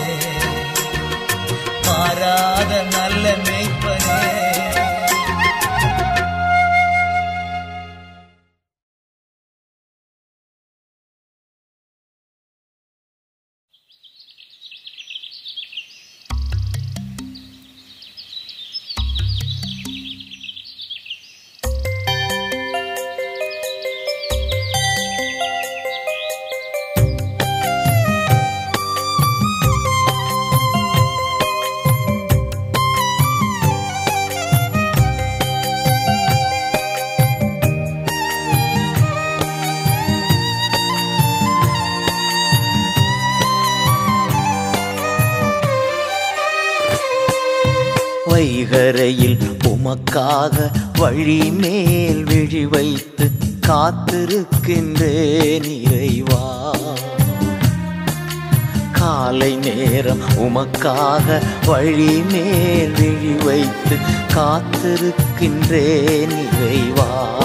காத்திருக்கின்றேன் 64.82 66.34
இறைவா. 66.46 67.44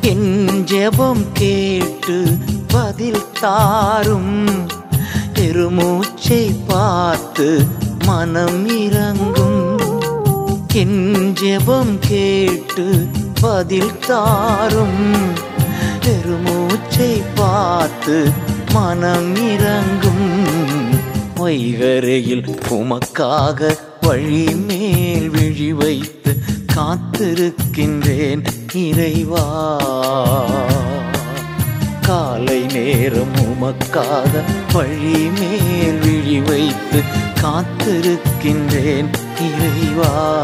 என் 0.00 0.48
ஜெபம் 0.48 1.26
கேட்டு 1.32 2.38
பதில் 2.66 3.24
தாரும். 3.40 4.48
பெருமூச்சை 5.34 6.54
பார்த்து 6.66 7.66
மனம் 8.04 8.66
இறங்கும். 8.80 9.80
என் 10.72 11.34
ஜெபம் 11.40 11.98
கேட்டு 12.00 13.08
பதில் 13.40 13.98
தாரும். 13.98 15.14
பெருமூச்சை 16.04 17.22
பார்த்து 17.34 18.30
மனம் 18.72 19.36
இறங்கும். 19.36 20.50
வைகரையில் 21.36 22.58
உமக்காக 22.68 23.76
வழிமே 24.02 24.91
வைத்து 25.70 26.36
காத்திருக்கின்றேன் 26.74 28.44
இறைவா. 28.72 29.78
காலை 32.00 32.60
நேரம் 32.60 33.36
உமக்காக 33.36 34.42
வழி 34.72 35.28
மேல் 35.38 35.98
விழி 35.98 36.40
வைத்து 36.40 37.02
காத்திருக்கின்றேன் 37.42 39.10
இறைவா. 39.40 40.40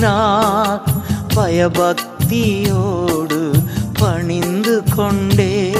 கிருபையினார் 0.00 0.80
பயபக்தியோடு 1.34 3.52
பணிந்து 3.92 4.82
கொண்டே. 4.96 5.72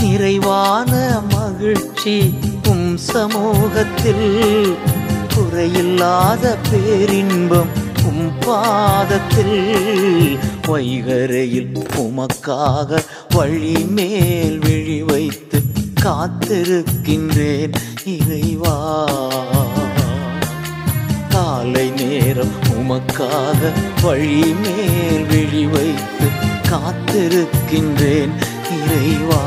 நிறைவான 0.00 1.22
மகிழ்ச்சி 1.30 2.34
உம் 2.68 2.96
சமூகத்தில் 2.96 4.76
குறையில்லாத 5.34 6.56
பேரின்பம் 6.70 7.68
உம் 8.04 8.32
பாதத்தில். 8.40 10.38
வைகரையில் 10.68 11.76
உமக்காக 11.96 13.02
வழி 13.30 13.84
மேல் 13.84 14.58
விழி 14.58 15.02
வைத்து 15.02 15.62
காத்திருக்கின்றேன். 16.02 17.74
இறைவா. 18.18 19.06
காலை 21.28 21.90
நேரம் 21.90 22.52
உமக்காக 22.70 23.72
வழி 24.02 24.44
மேல் 24.44 25.24
விழி 25.24 25.66
வைத்து 25.66 26.28
காத்திருக்கின்றேன் 26.70 28.34
இறைவா. 28.84 29.42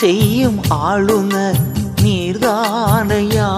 செய்யும் 0.00 0.60
ஆளுநர் 0.68 1.58
நீர்தானையா? 2.02 3.48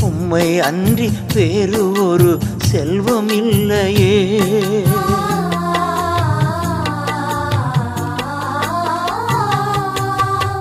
உம்மை 0.00 0.60
அன்றி 0.60 1.12
வேறு 1.34 2.06
ஒரு 2.06 2.38
செல்வம் 2.58 3.28
இல்லையே. 3.28 4.40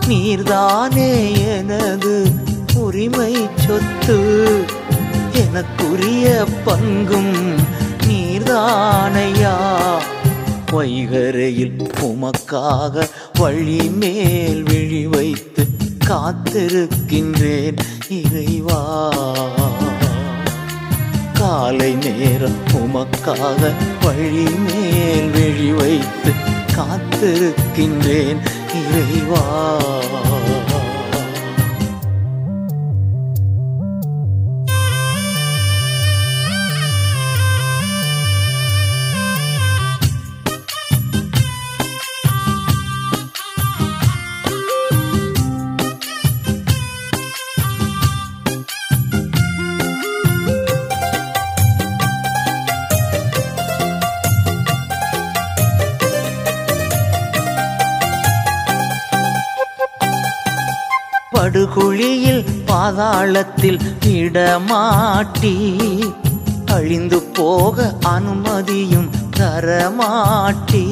நீர்தானே 0.08 1.12
எனது 1.58 2.26
உரிமை 2.76 3.48
சொத்து. 3.56 4.18
எனக்குரிய 5.34 6.46
பங்கும் 6.66 7.56
நீர்தானையா? 8.08 9.54
வைகரையில் 10.72 11.92
உமக்காக 12.02 13.08
வழி 13.42 13.90
மேல் 13.90 14.64
விழி 14.64 15.08
வைத்து 15.08 15.68
காத்திருக்கின்றேன் 16.08 17.78
இறைவா. 18.10 18.82
காலை 21.34 21.94
நேரம் 21.94 22.60
உமக்காக 22.74 23.72
வழி 24.04 24.48
மேல் 24.66 25.30
விழி 25.30 25.72
வைத்து 25.72 26.32
காத்திருக்கின்றேன் 26.76 28.42
இறைவா. 28.82 29.46
பாதாளத்தில் 62.92 63.78
இடமாட்டி 64.12 65.52
அழிந்து 66.66 67.20
போக 67.34 67.78
அனுமதியும் 68.10 69.08
தரமாட்டி. 69.38 70.84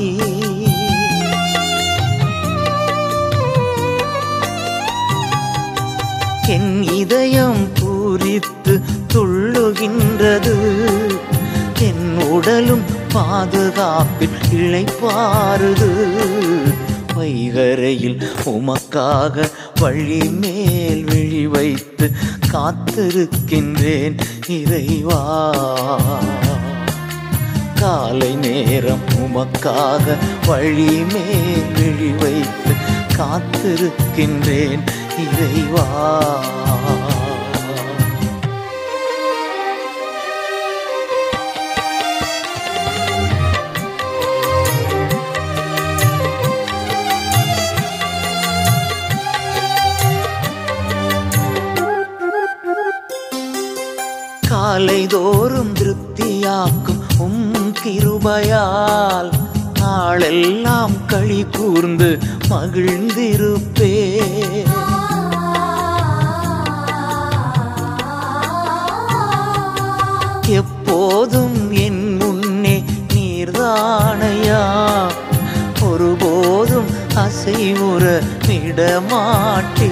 என் 6.47 6.71
இதயம் 6.93 7.63
பூரித்து 7.73 8.76
துள்ளுகின்றது 9.13 10.55
என் 11.80 12.05
உடலும் 12.30 12.85
பாதுகாப்பில் 13.13 14.38
இழைப்பாருது 14.51 15.91
வைகரையில் 17.15 18.19
உமக்காக 18.45 19.35
வழி 19.80 20.23
மேல் 20.23 21.03
விழி 21.03 21.47
வைத்து 21.47 22.11
காத்திருக்கின்றேன் 22.51 24.19
இறைவா. 24.47 25.53
காலை 27.76 28.35
நேரம் 28.35 29.06
உமக்காக 29.18 30.18
வழி 30.47 31.03
மேல் 31.14 31.72
விழி 31.76 32.11
வைத்து 32.11 32.73
காத்திருக்கின்றேன் 33.18 34.84
இறைவா. 35.26 35.88
காலைதோறும் 54.80 55.73
திருப்தியாக்கும் 55.73 56.99
உம் 57.18 57.73
கிருபையால் 57.84 59.30
நாளெல்லாம் 59.80 61.06
களி 61.07 61.45
கூர்ந்து 61.51 62.18
மகிழ்ந்திருப்பே. 62.49 64.22
எப்போதும் 70.47 71.72
என் 71.72 72.15
முன்னே 72.15 72.84
நீர்தானையா? 73.14 74.64
ஒருபோதும் 75.81 76.89
அசைவுற 77.15 78.22
விடமாட்டே. 78.47 79.91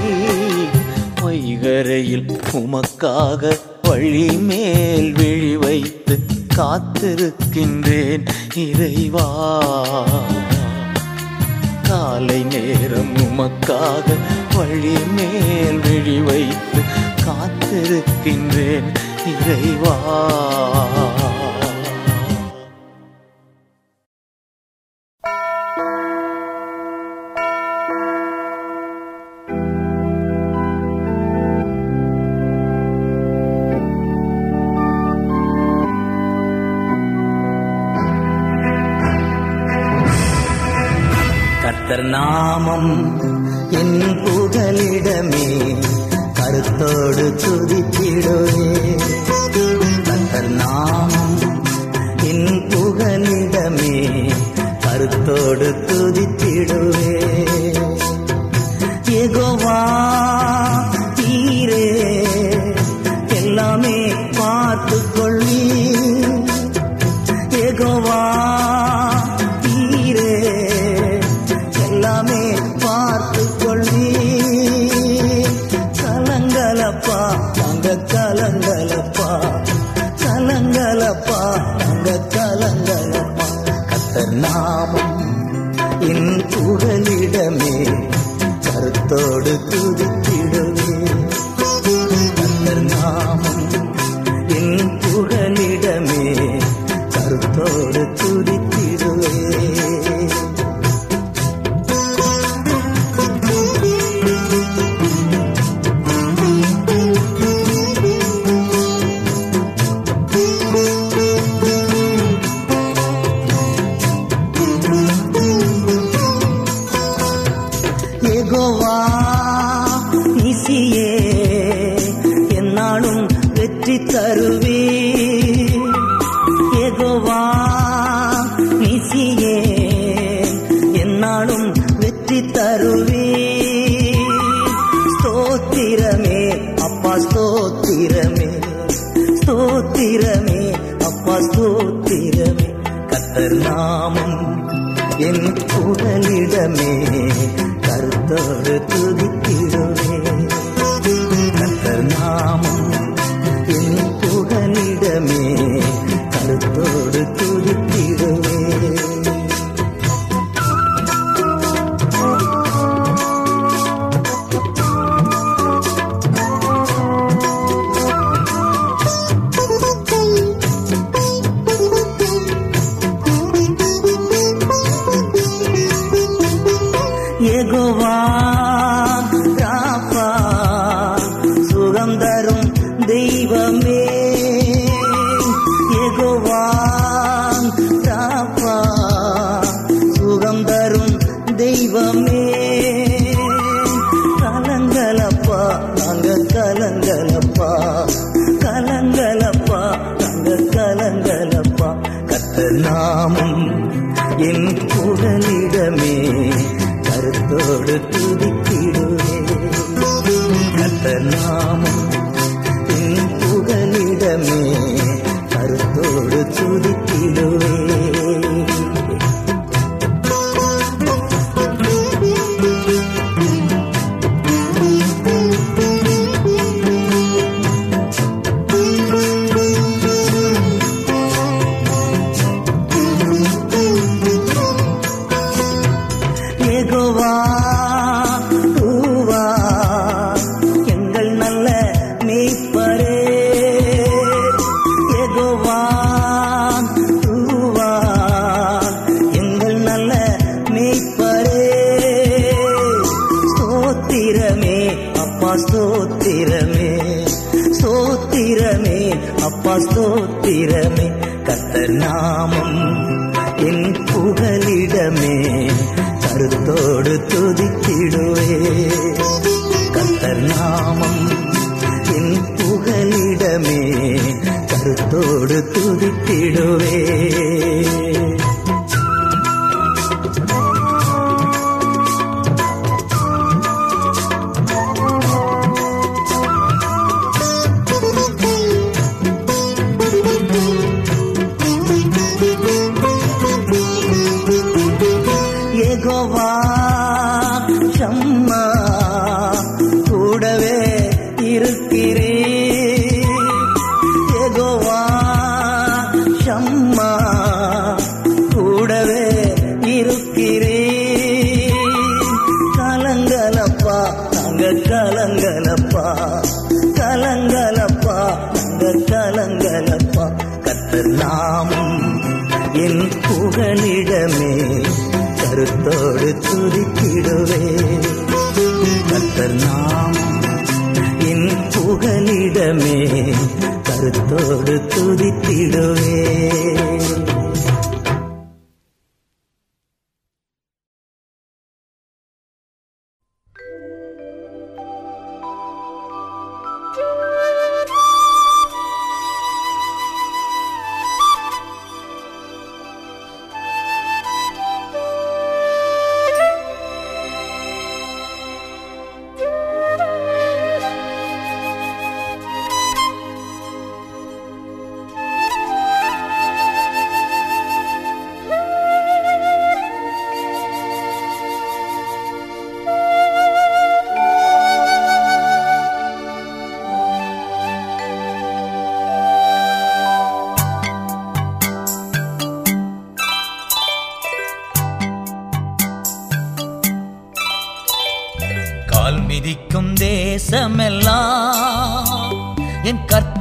வைகரையில் 1.21 2.41
உமக்காக 2.51 3.66
வழி 3.97 4.31
மேல் 4.31 5.11
விழி 5.11 5.57
வைத்து 5.57 6.19
காத்திருக்கின்றேன் 6.55 8.27
இறைவா. 8.55 9.27
காலை 11.83 12.43
நேரம் 12.43 13.15
உமக்காக 13.15 14.15
வழி 14.55 14.97
மேல் 15.15 15.79
விழி 15.79 16.21
வைத்து 16.21 16.81
காத்திருக்கின்றேன் 17.25 18.93
இறைவா. 19.25 19.95
நாமம் 42.56 42.90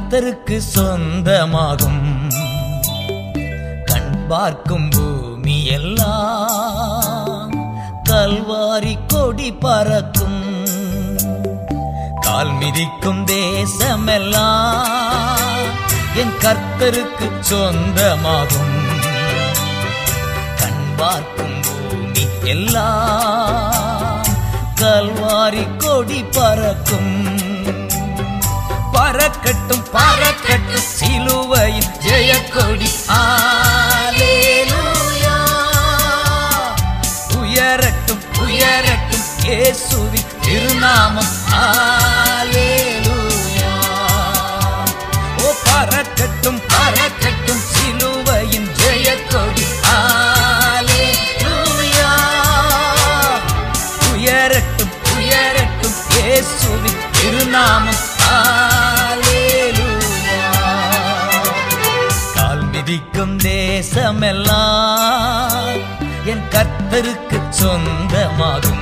கர்த்தருக்கு 0.09 0.57
சொந்தமாகும். 0.73 2.03
கண் 3.85 4.13
பார்க்கும் 4.27 4.85
பூமி 4.89 5.55
எல்லாம் 5.77 7.51
கல்வாரி 8.09 8.93
கொடி 9.07 9.49
பறக்கும். 9.63 10.39
கால் 12.19 12.53
மிதிக்கும் 12.59 13.21
தேசமெல்லாம் 13.25 14.87
என் 16.21 16.35
கர்த்தருக்கு 16.45 17.27
சொந்தமாகும். 17.49 18.79
கண் 20.61 20.85
பார்க்கும் 20.95 21.59
பூமி 21.65 22.25
எல்லாம் 22.55 24.23
கல்வாரி 24.81 25.65
கொடி 25.77 26.21
பறக்கும். 26.37 27.13
பறக்கட்டும் 29.07 29.83
பறக்கட்டும் 29.93 30.87
சிலுவையில் 30.95 31.91
ஜெயக்கொடி. 32.05 32.89
ஆலேலூயா 33.17 35.35
உயரட்டும் 37.41 38.23
உயரட்டும் 38.45 39.25
இயேசுவின் 39.45 40.27
திருநாமம். 40.45 41.31
ஆலேலூயா 41.61 43.71
ஓ 45.45 45.53
பறக்கட்டும் 45.67 46.59
பறக்கட்டும் 46.73 47.63
சிலுவையின் 47.73 48.69
ஜெயக்கொடி. 48.81 49.65
ஆலேலூயா 49.95 52.11
உயரட்டும் 54.11 54.93
உயரட்டும் 55.15 55.97
இயேசுவின் 56.15 57.01
திருநாமம். 57.17 57.86
தேசமெல்லாம் 64.17 65.81
என் 66.25 66.45
கர்த்தருக்கு 66.49 67.39
சொந்தமாகும். 67.59 68.76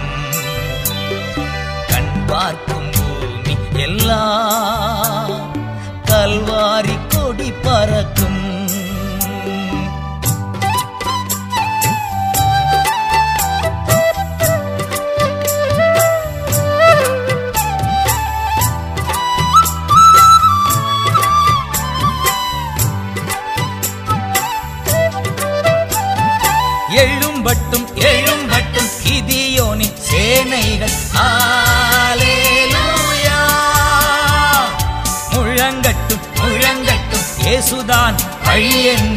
alguien 38.55 39.14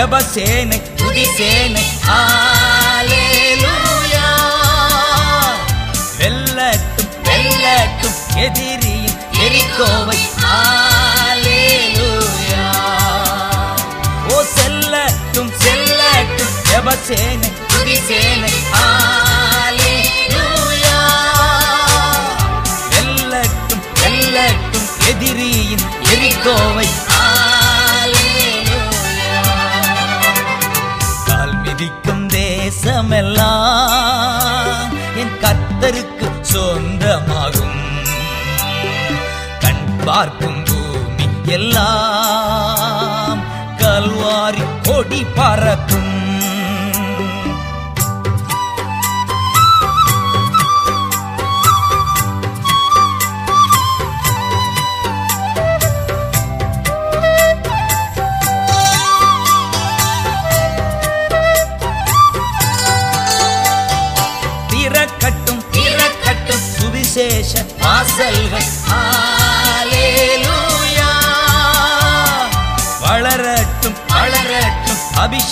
ஜபசேனை 0.00 0.76
துதிசேனை 0.98 1.82
ஆலேலூயா 2.12 4.28
வெல்லட்டும் 6.20 7.10
வெல்லட்டும் 7.26 8.14
எதிரியின் 8.44 9.18
எரிக்கோவை 9.44 10.16
ஆலேலூயா 10.52 12.64
ஓ 14.28 14.38
செல்லட்டும் 14.54 15.50
செல்லட்டும் 15.64 16.54
ஜபசேனை 16.70 17.50
துதிசேனை 17.72 18.54
ஆ 18.78 18.80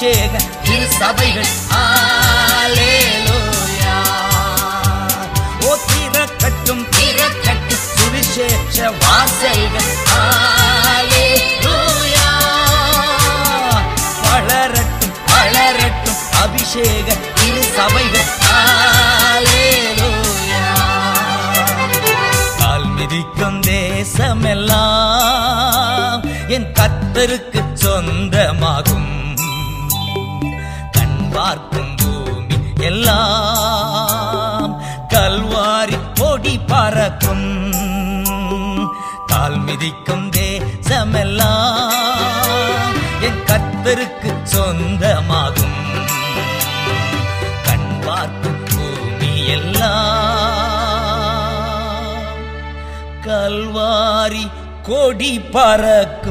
அபிஷேக 0.00 0.40
திரு 0.64 0.88
சபைகள் 0.96 1.48
ஆலேலூயா 1.78 3.94
ஓ 5.62 5.72
திறக்கட்டும் 5.86 6.84
திறக்கட்டும் 6.96 7.82
சுவிசேஷ 7.92 8.76
வாசைகள். 9.00 9.88
வளரட்டும் 14.24 15.14
வளரட்டும் 15.28 16.18
அபிஷேக 16.42 17.06
திரு 17.34 17.62
சபைகள் 17.76 18.28
கால் 22.60 22.88
மிதிக்கும் 22.96 23.60
தேசமெல்லாம் 23.68 25.06
என் 26.48 26.72
கத்தருக்கு 26.72 27.47
உலகமெல்லாம் 41.08 42.96
என் 43.26 43.40
கத்தருக்கு 43.48 44.30
சொந்தமாகும். 44.52 45.78
கண் 47.66 47.88
பார்க்கும் 48.06 48.60
பூமி 48.68 49.32
எல்லாம் 49.56 49.96
கல்வாரி 53.26 54.44
கொடி 54.88 55.32
பறக்கும். 55.54 56.27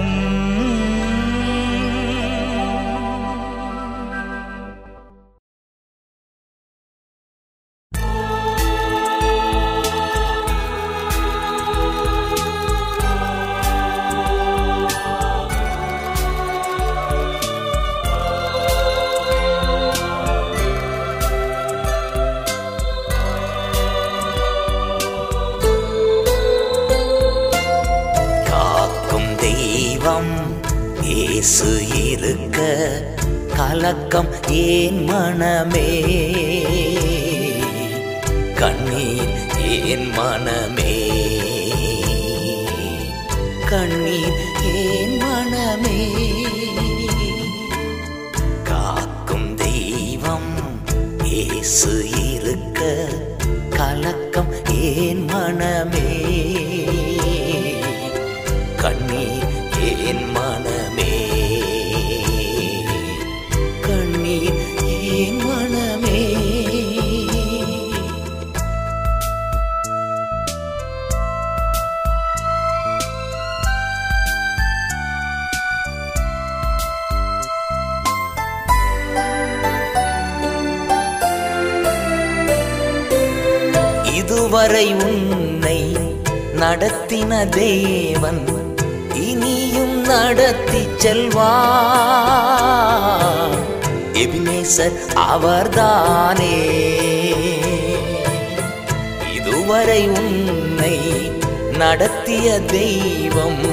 இதுவரை 99.68 100.08
உன்னை 100.08 101.32
நடத்திய 101.78 102.60
தெய்வம் 102.60 103.64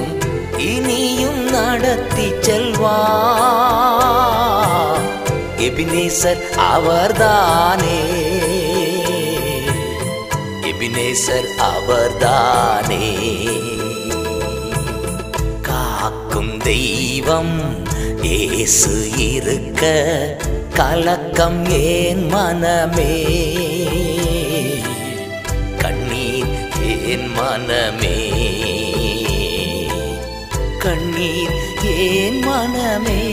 இனியும் 0.58 1.50
நடத்தி 1.50 2.26
செல்வா. 2.30 2.98
எபினேசர் 5.56 6.50
அவர்தானே. 6.56 8.00
எபினேசர் 10.62 11.54
அவர்தானே. 11.56 13.18
காக்கும் 15.62 16.58
தெய்வம் 16.58 17.86
ஏசு 18.22 19.10
இருக்க 19.16 19.86
கலக்கம் 20.74 21.70
ஏன் 21.70 22.26
மனமே. 22.26 23.32
மனமே. 27.44 28.16
கண்ணீர் 30.78 31.54
ஏன் 31.82 32.38
மனமே? 32.38 33.23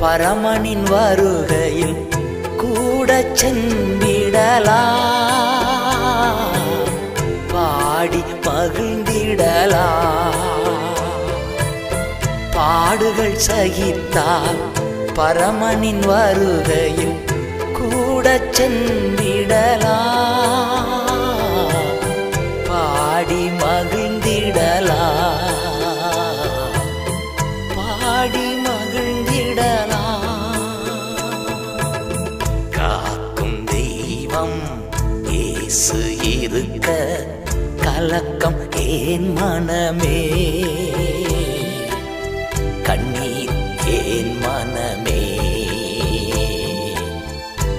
பரமனின் 0.00 0.86
வருகையில் 0.90 2.00
கூட 2.62 3.10
சென்றிடலா 3.32 4.80
பாடி 7.52 8.20
மகிழ்ந்திடலா 8.46 9.86
பாடுகள் 12.56 13.40
சகித்தால் 13.48 14.60
பரமனின் 15.14 16.04
வருகையில் 16.06 17.18
கூட 17.78 18.28
சென்றிடலா 18.52 19.98
ஏன் 39.06 39.32
மனமே? 39.32 40.18
கண்ணீர் 42.82 43.54
ஏன் 43.86 44.38
மனமே? 44.38 45.20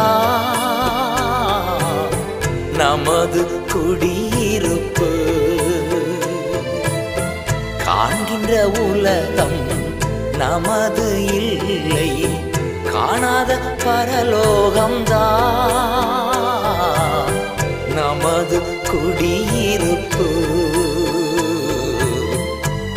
நமது 2.77 3.61
குடியிருப்பு. 3.73 5.09
காண்கின்ற 7.85 8.69
உலகம் 8.69 9.57
நமது 10.37 11.25
இல்லை. 11.25 12.27
காணாத 12.91 13.59
பரலோகம்தான் 13.85 14.51
நமது 17.95 18.61
குடியிருப்பு. 18.91 20.27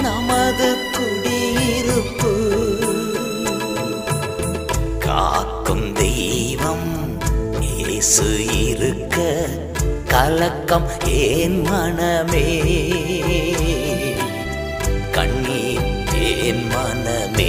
நமது 0.03 0.77
குடியிருப்பு. 0.93 2.38
இயேசு 8.01 8.27
இருக்க 8.63 9.17
கலக்கம் 10.11 10.87
ஏன் 11.07 11.57
மனமே? 11.63 12.43
கண்ணீர் 15.11 15.89
ஏன் 16.21 16.63
மனமே? 16.67 17.49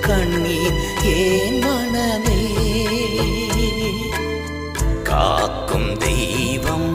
கண்ணீர் 0.00 0.78
ஏன் 1.14 1.58
மனமே? 1.58 2.38
காக்கும் 5.02 5.98
தெய்வம் 5.98 6.94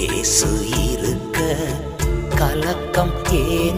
ஏசு 0.00 0.50
இருக்க 0.84 1.40
கலக்கம் 2.34 3.14
ஏன் 3.32 3.69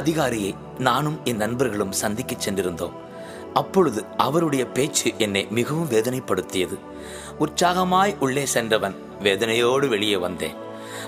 அதிகாரியை 0.00 0.52
நானும் 0.78 1.18
என் 1.24 1.42
நண்பர்களும் 1.44 1.96
சந்திக்கச் 2.02 2.44
சென்றிருந்தோம். 2.44 2.96
அப்பொழுது 3.54 4.00
அவருடைய 4.16 4.64
பேச்சு 4.76 5.08
என்னை 5.18 5.42
மிகவும் 5.50 5.90
வேதனைப்படுத்தியது. 5.90 6.76
உற்சாகமாய் 7.38 8.18
உள்ளே 8.18 8.46
சென்றவன் 8.54 8.96
வேதனையோடு 9.22 9.86
வெளியே 9.88 10.18
வந்தேன். 10.24 10.56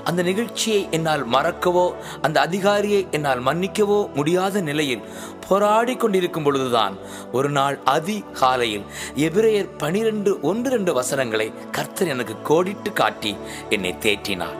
அந்த 0.04 0.20
நிகழ்ச்சியை 0.22 0.80
என்னால் 0.90 1.22
மறக்கவோ 1.28 1.84
அந்த 2.22 2.36
அதிகாரியை 2.40 3.00
என்னால் 3.10 3.44
மன்னிக்கவோ 3.46 3.98
முடியாத 4.14 4.60
நிலையில் 4.60 5.06
போராடி 5.48 5.94
கொண்டிருக்கும் 5.96 6.46
பொழுதுதான் 6.46 6.96
ஒரு 7.32 7.50
நாள் 7.58 7.76
அதிகாலையில் 7.96 8.88
எபிரேயர் 9.26 9.70
பனிரெண்டு 9.78 10.32
ஒன்று 10.50 10.70
ரெண்டு 10.70 10.94
வசனங்களை 10.94 11.48
கர்த்தர் 11.72 12.12
எனக்கு 12.16 12.36
கோடிட்டு 12.48 12.92
காட்டி 12.92 13.32
என்னை 13.68 13.94
தேற்றினார். 14.00 14.58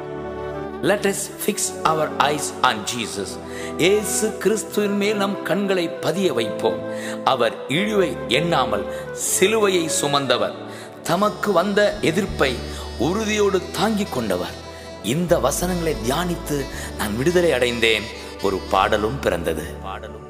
Let 0.82 1.14
ஃபிக்ஸ் 1.44 1.82
அவர் 1.82 2.16
ஐஸ் 2.16 2.52
eyes 2.62 2.76
ஜீசஸ் 2.76 3.16
Jesus. 3.16 3.78
இயேசு 3.78 4.36
கிறிஸ்துவின் 4.36 4.96
மேல் 4.96 5.16
நம் 5.16 5.42
கண்களை 5.42 5.88
பதிய 5.88 6.32
வைப்போம். 6.32 6.78
அவர் 7.24 7.54
இழிவை 7.68 8.16
எண்ணாமல் 8.28 8.84
சிலுவையை 9.14 9.88
சுமந்தவர். 10.00 10.54
தமக்கு 11.02 11.52
வந்த 11.52 11.98
எதிர்ப்பை 12.00 12.56
உறுதியோடு 12.98 13.62
தாங்கிக் 13.72 14.12
கொண்டவர். 14.12 14.54
இந்த 15.02 15.38
வசனங்களை 15.38 15.96
தியானித்து 16.08 16.64
நான் 16.98 17.16
விடுதலை 17.16 17.52
அடைந்தேன். 17.52 18.02
ஒரு 18.42 18.60
பாடலும் 18.70 19.20
பிறந்தது. 19.20 19.62
பாடலும் 19.62 20.29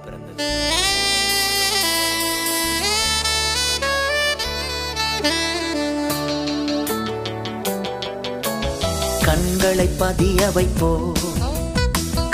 கண்களை 9.31 9.85
பதிய 9.99 10.47
வைப்போ 10.55 10.89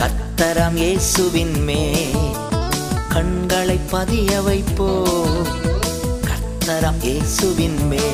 கத்தரம் 0.00 0.76
இயேசுவின் 0.80 1.56
மே 1.66 1.80
கண்களை 3.08 3.76
பதிய 3.90 4.38
வைப்போ 4.46 4.86
கத்தரம் 6.28 7.00
இயேசுவின் 7.02 7.80
மே 7.90 8.06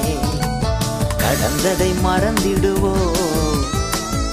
கடந்ததை 1.23 1.91
மறந்திடுவோ 2.05 2.93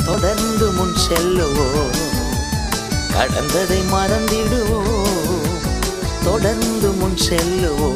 தொடர்ந்து 0.08 0.70
முன் 0.72 0.98
செல்லுவோ 1.06 1.68
கடந்ததை 3.14 3.82
மறந்திடுவோ 3.94 4.82
தொடர்ந்து 6.24 6.92
முன் 6.94 7.20
செல்லுவோ 7.28 7.92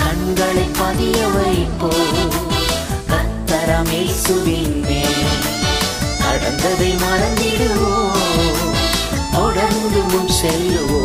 கண்களை 0.00 0.66
பதிய 0.80 1.20
வைப்போ 1.36 1.92
கத்தரம் 3.64 3.90
இயேசுவின் 3.90 4.78
மேல் 4.80 5.18
கடந்ததை 6.22 6.88
மறந்திடுவோ 7.02 7.90
தொடர்ந்து 9.34 10.00
முன் 10.08 10.32
செல்லுவோ. 10.38 11.02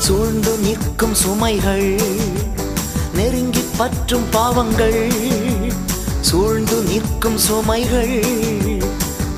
சூழ்ந்து 0.00 0.52
நிற்கும் 0.58 1.16
சுமைகள் 1.22 1.88
நெருங்கி 3.14 3.64
பற்றும் 3.76 4.26
பாவங்கள் 4.30 5.00
சூழ்ந்து 6.20 6.76
நிற்கும் 6.82 7.38
சுமைகள் 7.46 8.14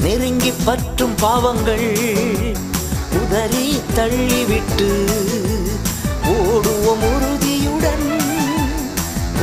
நெருங்கி 0.08 0.52
பற்றும் 0.64 1.14
பாவங்கள் 1.14 1.98
உதறி 3.12 3.80
தள்ளிவிட்டு 3.96 4.88
ஓடுவோம் 6.24 7.02
உறுதியுடன். 7.08 8.06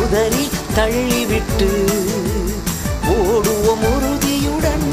உதறி 0.04 0.48
தள்ளிவிட்டு 0.76 1.70
ஓடுவோம் 3.08 3.86
உறுதியுடன். 3.96 4.88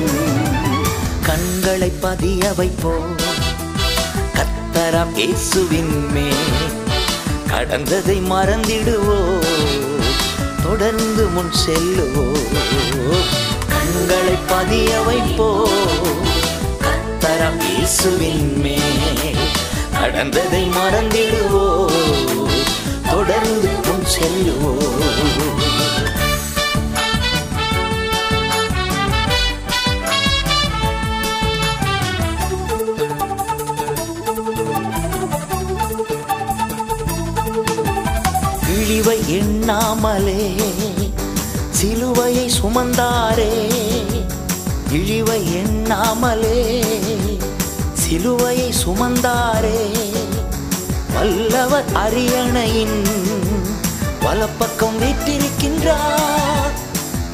கண்களை 1.23 1.91
பதிய 2.01 2.53
வைப்போம். 2.57 3.17
கத்தரம் 4.39 5.15
இயேசுவின் 5.15 6.13
மேல் 6.13 6.47
கடந்ததை 7.51 8.19
மறந்திடுவோ 8.33 9.21
தொடர்ந்து 10.63 11.27
முன் 11.29 11.53
செல்லுவோ 11.67 12.27
கண்களை 13.93 14.35
பதிய 14.49 15.03
வைப்போ. 15.07 15.69
கத்தரம் 16.81 17.61
இயேசுவின் 17.75 18.61
மேல் 18.61 19.35
கடந்ததை 20.01 20.71
மறந்திடுவோ. 20.79 21.93
தொடர்ந்து 23.11 23.69
செல்லுவோ. 24.15 24.75
இழிவை 38.69 39.19
எண்ணாமலே 39.27 40.55
சிலுவையை 41.83 42.51
சுமந்தாரே 42.63 43.73
இழிவை 44.91 45.55
எண்ணாமலே. 45.55 46.85
சிலுவையை 48.03 48.73
சுமந்தாரே 48.85 49.91
வல்லவர் 51.15 51.85
அரியணையின் 51.93 53.07
வலப்பக்கம் 54.21 55.01
வீட்டிருக்கின்றார் 55.01 56.71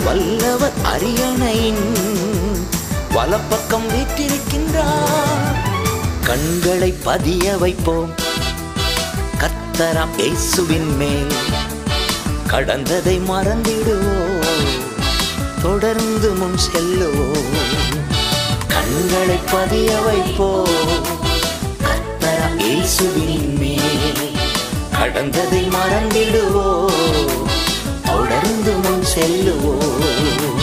வல்லவர் 0.05 0.73
அரியணையின் 0.83 1.97
வலப்பக்கம் 3.13 3.89
வீட்டிருக்கின்றார் 3.89 5.57
கண்களை 6.25 6.95
பதிய 7.05 7.57
வைப்போம். 7.57 8.15
கத்தரம் 9.39 10.19
இயேசுவின் 10.19 10.97
மேல். 10.97 11.33
கடந்ததை 12.49 13.21
மறந்திடுவோம். 13.29 14.28
தொடர்ந்து 15.69 16.29
முன் 16.33 16.59
செல்லுவோம் 16.67 17.51
கண்களை 18.69 19.39
பதிய 19.53 19.91
வைப்போ. 20.07 20.49
கத்தர 21.85 22.41
இயேசுவின் 22.59 23.57
மேல் 23.59 24.23
கடந்ததை 24.93 25.63
மறந்திடுவோ. 25.77 26.69
தொடர்ந்து 28.07 28.73
முன் 28.85 29.05
செல்லுவோம் 29.15 30.58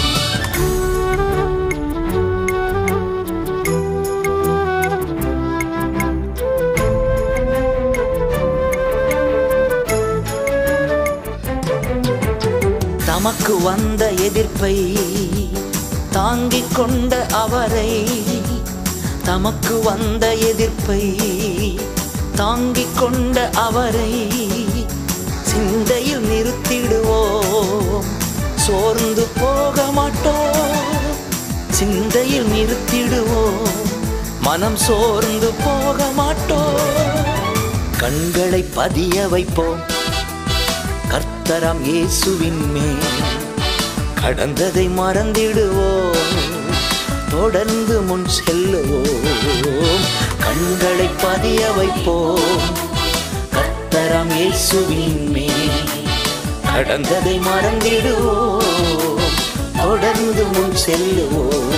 தமக்கு 13.26 13.62
வந்த 13.62 14.12
எதிர்ப்பை 14.12 15.00
தாங்கிக் 16.12 16.74
கொண்ட 16.74 17.26
அவரை 17.32 18.08
தமக்கு 19.24 19.82
வந்த 19.82 20.36
எதிர்ப்பை 20.36 21.20
தாங்கிக் 22.36 22.98
கொண்ட 23.00 23.50
அவரை 23.50 24.32
சிந்தையில் 25.42 26.26
நிறுத்திடுவோம். 26.26 28.04
சோர்ந்து 28.56 29.28
போக 29.40 29.84
மாட்டோம். 29.92 30.76
சிந்தையில் 31.70 32.46
நிறுத்திடுவோம். 32.46 33.68
மனம் 34.42 34.76
சோர்ந்து 34.76 35.52
போக 35.66 36.04
மாட்டோம். 36.16 36.80
கண்களை 37.98 38.62
பதிய 38.62 39.28
வைப்போம். 39.28 39.94
கர்த்தராம் 41.46 41.82
இயேசுவின் 41.82 42.72
மேல். 42.72 42.98
கடந்ததை 44.22 44.90
மறந்திடுவோம். 44.98 46.18
தொடர்ந்து 47.30 48.02
முன் 48.02 48.26
செல்லுவோம். 48.26 49.28
கண்களை 50.40 51.10
பதிய 51.22 51.72
வைப்போம். 51.72 52.40
கர்த்தராம் 53.54 54.36
இயேசுவின் 54.36 55.30
மேல். 55.30 55.70
கடந்ததை 56.76 57.42
மறந்திடுவோம். 57.42 58.64
தொடர்ந்து 59.82 60.44
முன் 60.44 60.74
செல்லுவோம். 60.86 61.75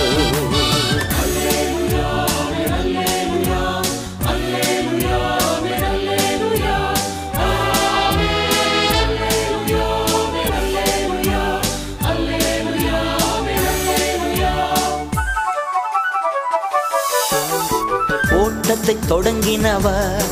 பயணத்தை 18.88 19.18
தொடங்கினவர். 19.18 20.24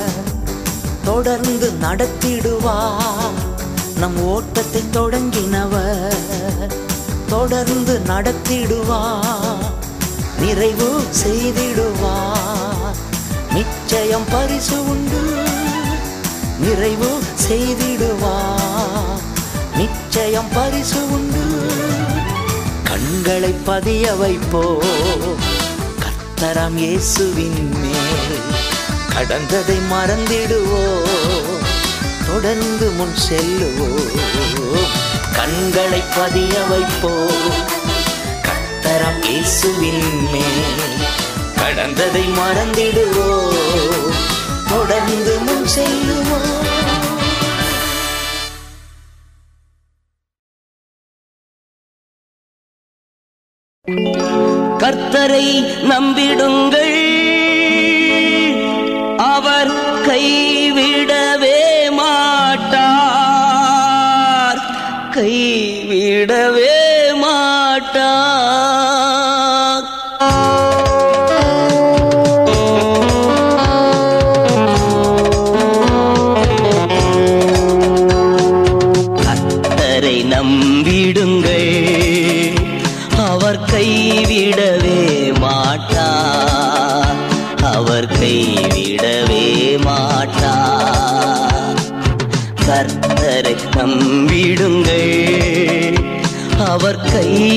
தொடர்ந்து 1.04 1.72
நடத்திடுவார். 1.82 3.34
நம் 3.98 4.20
ஓட்டத்தை 4.20 4.82
தொடங்கினவர். 4.92 6.72
தொடர்ந்து 7.28 8.00
நடத்திடுவார். 8.06 9.74
நிறைவு 10.38 11.02
செய்திடுவார். 11.24 12.94
நிச்சயம் 13.52 14.24
பரிசு 14.30 14.88
உண்டு. 14.88 15.42
நிறைவு 16.60 17.18
செய்திடுவார். 17.48 19.20
நிச்சயம் 19.76 20.48
பரிசு 20.54 21.12
உண்டு. 21.12 21.72
கண்களை 22.84 23.50
பதிய 23.50 24.12
வைப்போ 24.12 24.84
கர்த்தராம் 26.38 26.74
இயேசுவின் 26.76 27.60
மேல் 27.82 28.40
கடந்ததை 29.12 29.76
மறந்திடுவோ? 29.92 30.80
தொடர்ந்து 32.26 32.86
முன் 32.90 33.14
செல்லுவோ? 33.16 33.86
கண்களை 35.36 36.02
பதிய 36.16 36.54
வைப்போ? 36.70 37.12
கர்த்தராம் 38.48 39.22
இயேசுவின் 39.24 40.04
மேல் 40.32 41.06
கடந்ததை 41.62 42.24
மறந்திடுவோ? 42.40 43.30
தொடர்ந்து 44.68 45.34
முன் 45.38 45.66
செல்லுவோம் 45.76 46.75
கர்த்தரை 55.16 55.48
நம்பிடுங்கள். 55.82 56.96
அவர் 59.16 59.70
கைவிடவே 60.06 61.60
மாட்டார். 61.90 63.00
கைவிடவே 65.14 66.76
மாட்டார். 67.16 68.35
அவர் 97.16 97.28
கைவிடவே 97.28 97.55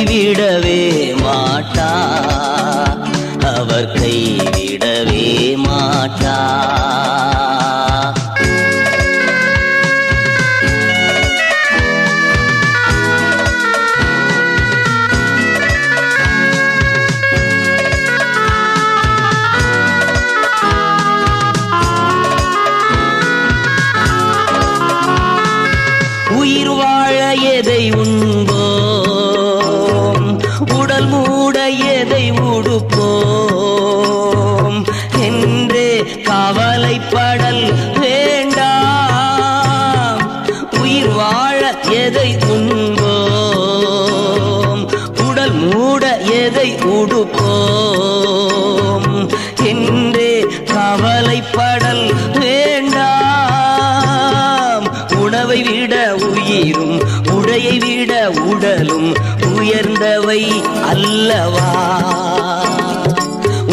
உடலும் 58.60 59.14
உயர்ந்தவை 59.58 60.42
அல்லவா? 60.90 61.68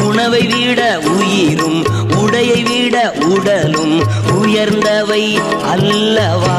உணவை 0.06 0.40
விட 0.40 1.00
உயிரும் 1.00 1.82
உடையை 2.08 2.62
விட 2.62 3.12
உடலும் 3.28 4.06
உயர்ந்தவை 4.42 5.38
அல்லவா? 5.62 6.58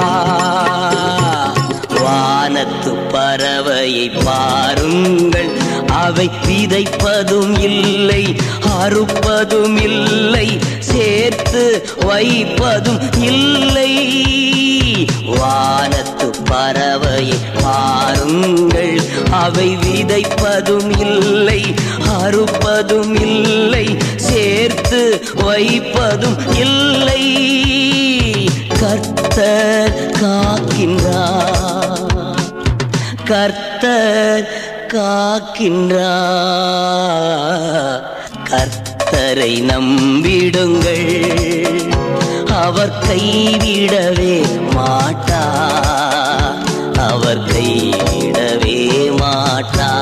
வானத்து 2.02 2.94
பறவையை 3.14 4.24
பாருங்கள் 4.24 5.52
அவை 5.88 6.30
விதைப்பதும் 6.48 7.60
இல்லை 7.60 8.36
அறுப்பதும் 8.82 9.82
இல்லை 9.82 10.60
சேர்த்து 10.80 11.88
வைப்பதும் 12.06 13.00
இல்லை. 13.22 13.94
வானத்து 15.26 16.37
பறவையை 16.52 17.40
பாருங்கள். 17.62 19.02
அவை 19.32 19.78
விதைப்பதும் 19.78 21.00
இல்லை 21.00 21.74
அறுப்பதும் 22.24 23.22
இல்லை 23.22 23.98
சேர்த்து 24.16 25.24
வைப்பதும் 25.36 26.38
இல்லை. 26.56 27.24
கர்த்தர் 28.80 30.12
காக்கின்றார். 30.22 32.36
கர்த்தர் 33.26 34.48
காக்கின்றார். 34.94 36.08
கர்த்தரை 38.50 39.62
நம்பிடுங்கள். 39.62 41.26
அவர் 42.64 42.94
கைவிடவே 43.10 44.36
மாட்டார். 44.74 46.17
அவர் 47.08 47.44
கைவிடவே 47.44 48.78
மாட்டார். 49.20 49.97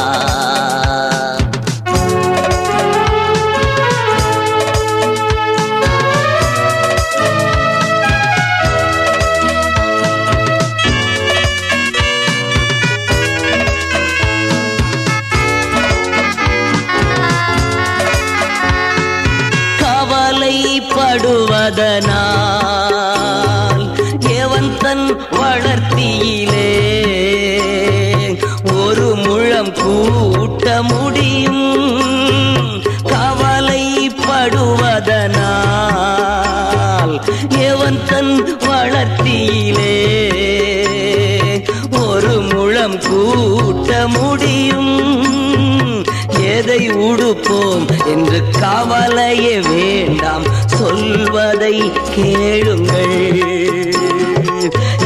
உடுப்போம் 47.05 48.05
என்று 48.05 48.43
கவலையே 48.59 49.59
வேண்டாம். 49.59 50.45
சொல்வதை 50.65 51.91
கேளுங்கள். 52.15 53.43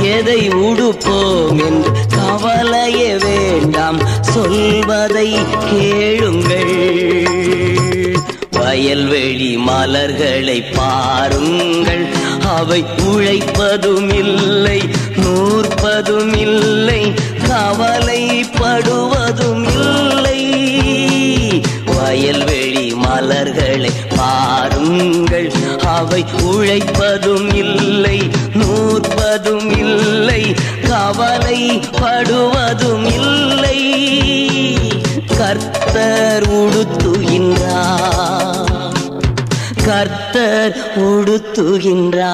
எதை 0.01 0.49
உடுப்போம் 0.49 1.65
என்று 1.65 1.91
கவலையே 2.15 3.17
வேண்டாம். 3.17 4.21
சொல்வதை 4.21 5.35
கேளுங்கள். 5.71 6.77
வயல்வெளி 8.51 9.57
மலர்களை 9.57 10.61
பாருங்கள். 10.61 12.07
அவை 12.45 12.85
உழைப்பதும் 12.97 14.13
இல்லை 14.13 14.81
நூற்பதும் 15.15 16.37
இல்லை 16.37 17.13
கவலைப்படுவதும் 17.47 19.58
வயல்வெளி 22.09 22.95
மலர்களை 22.95 23.91
பாருங்கள். 24.17 25.51
அவை 25.85 26.25
உழைப்பதும் 26.41 27.55
இல்லை 27.55 28.29
நூற்பதும் 28.53 29.77
இல்லை 29.77 30.55
கவலை 30.87 31.81
படுவதும் 32.01 33.07
இல்லை. 33.17 33.77
கர்த்தர் 35.37 36.45
உடுத்துகின்றார் 36.61 38.67
கர்த்தர் 39.85 40.75
உடுத்துகின்றார். 40.95 42.27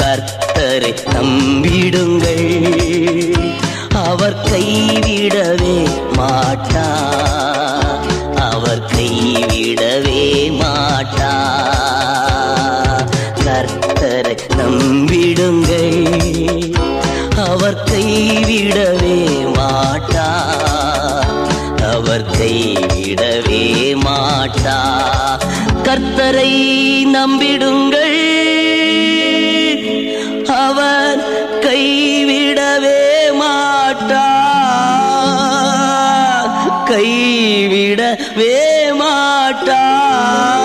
கர்த்தரை 0.00 0.92
நம்பிடுங்கள் 1.14 2.48
அவர் 4.06 4.40
கைவிடவே 4.50 5.78
மாட்டார். 6.16 7.55
கைவிடவே 8.96 10.50
மாட்டா. 10.60 11.32
கர்த்தரை 13.44 14.36
நம்பிடுங்கள். 14.56 16.06
அவர் 17.36 17.82
கைவிடவே 17.84 19.18
மாட்டா. 19.56 20.28
அவர் 21.92 22.26
கைவிடவே 22.38 23.94
மாட்டா. 23.94 24.78
கர்த்தரை 25.82 26.54
நம்பிடுங்கள். 27.04 28.14
அவர் 30.46 31.24
கைவிடவே 31.60 33.04
மாட்டா. 33.40 34.34
கைவிடவே 36.86 38.75
啊。 39.64 40.55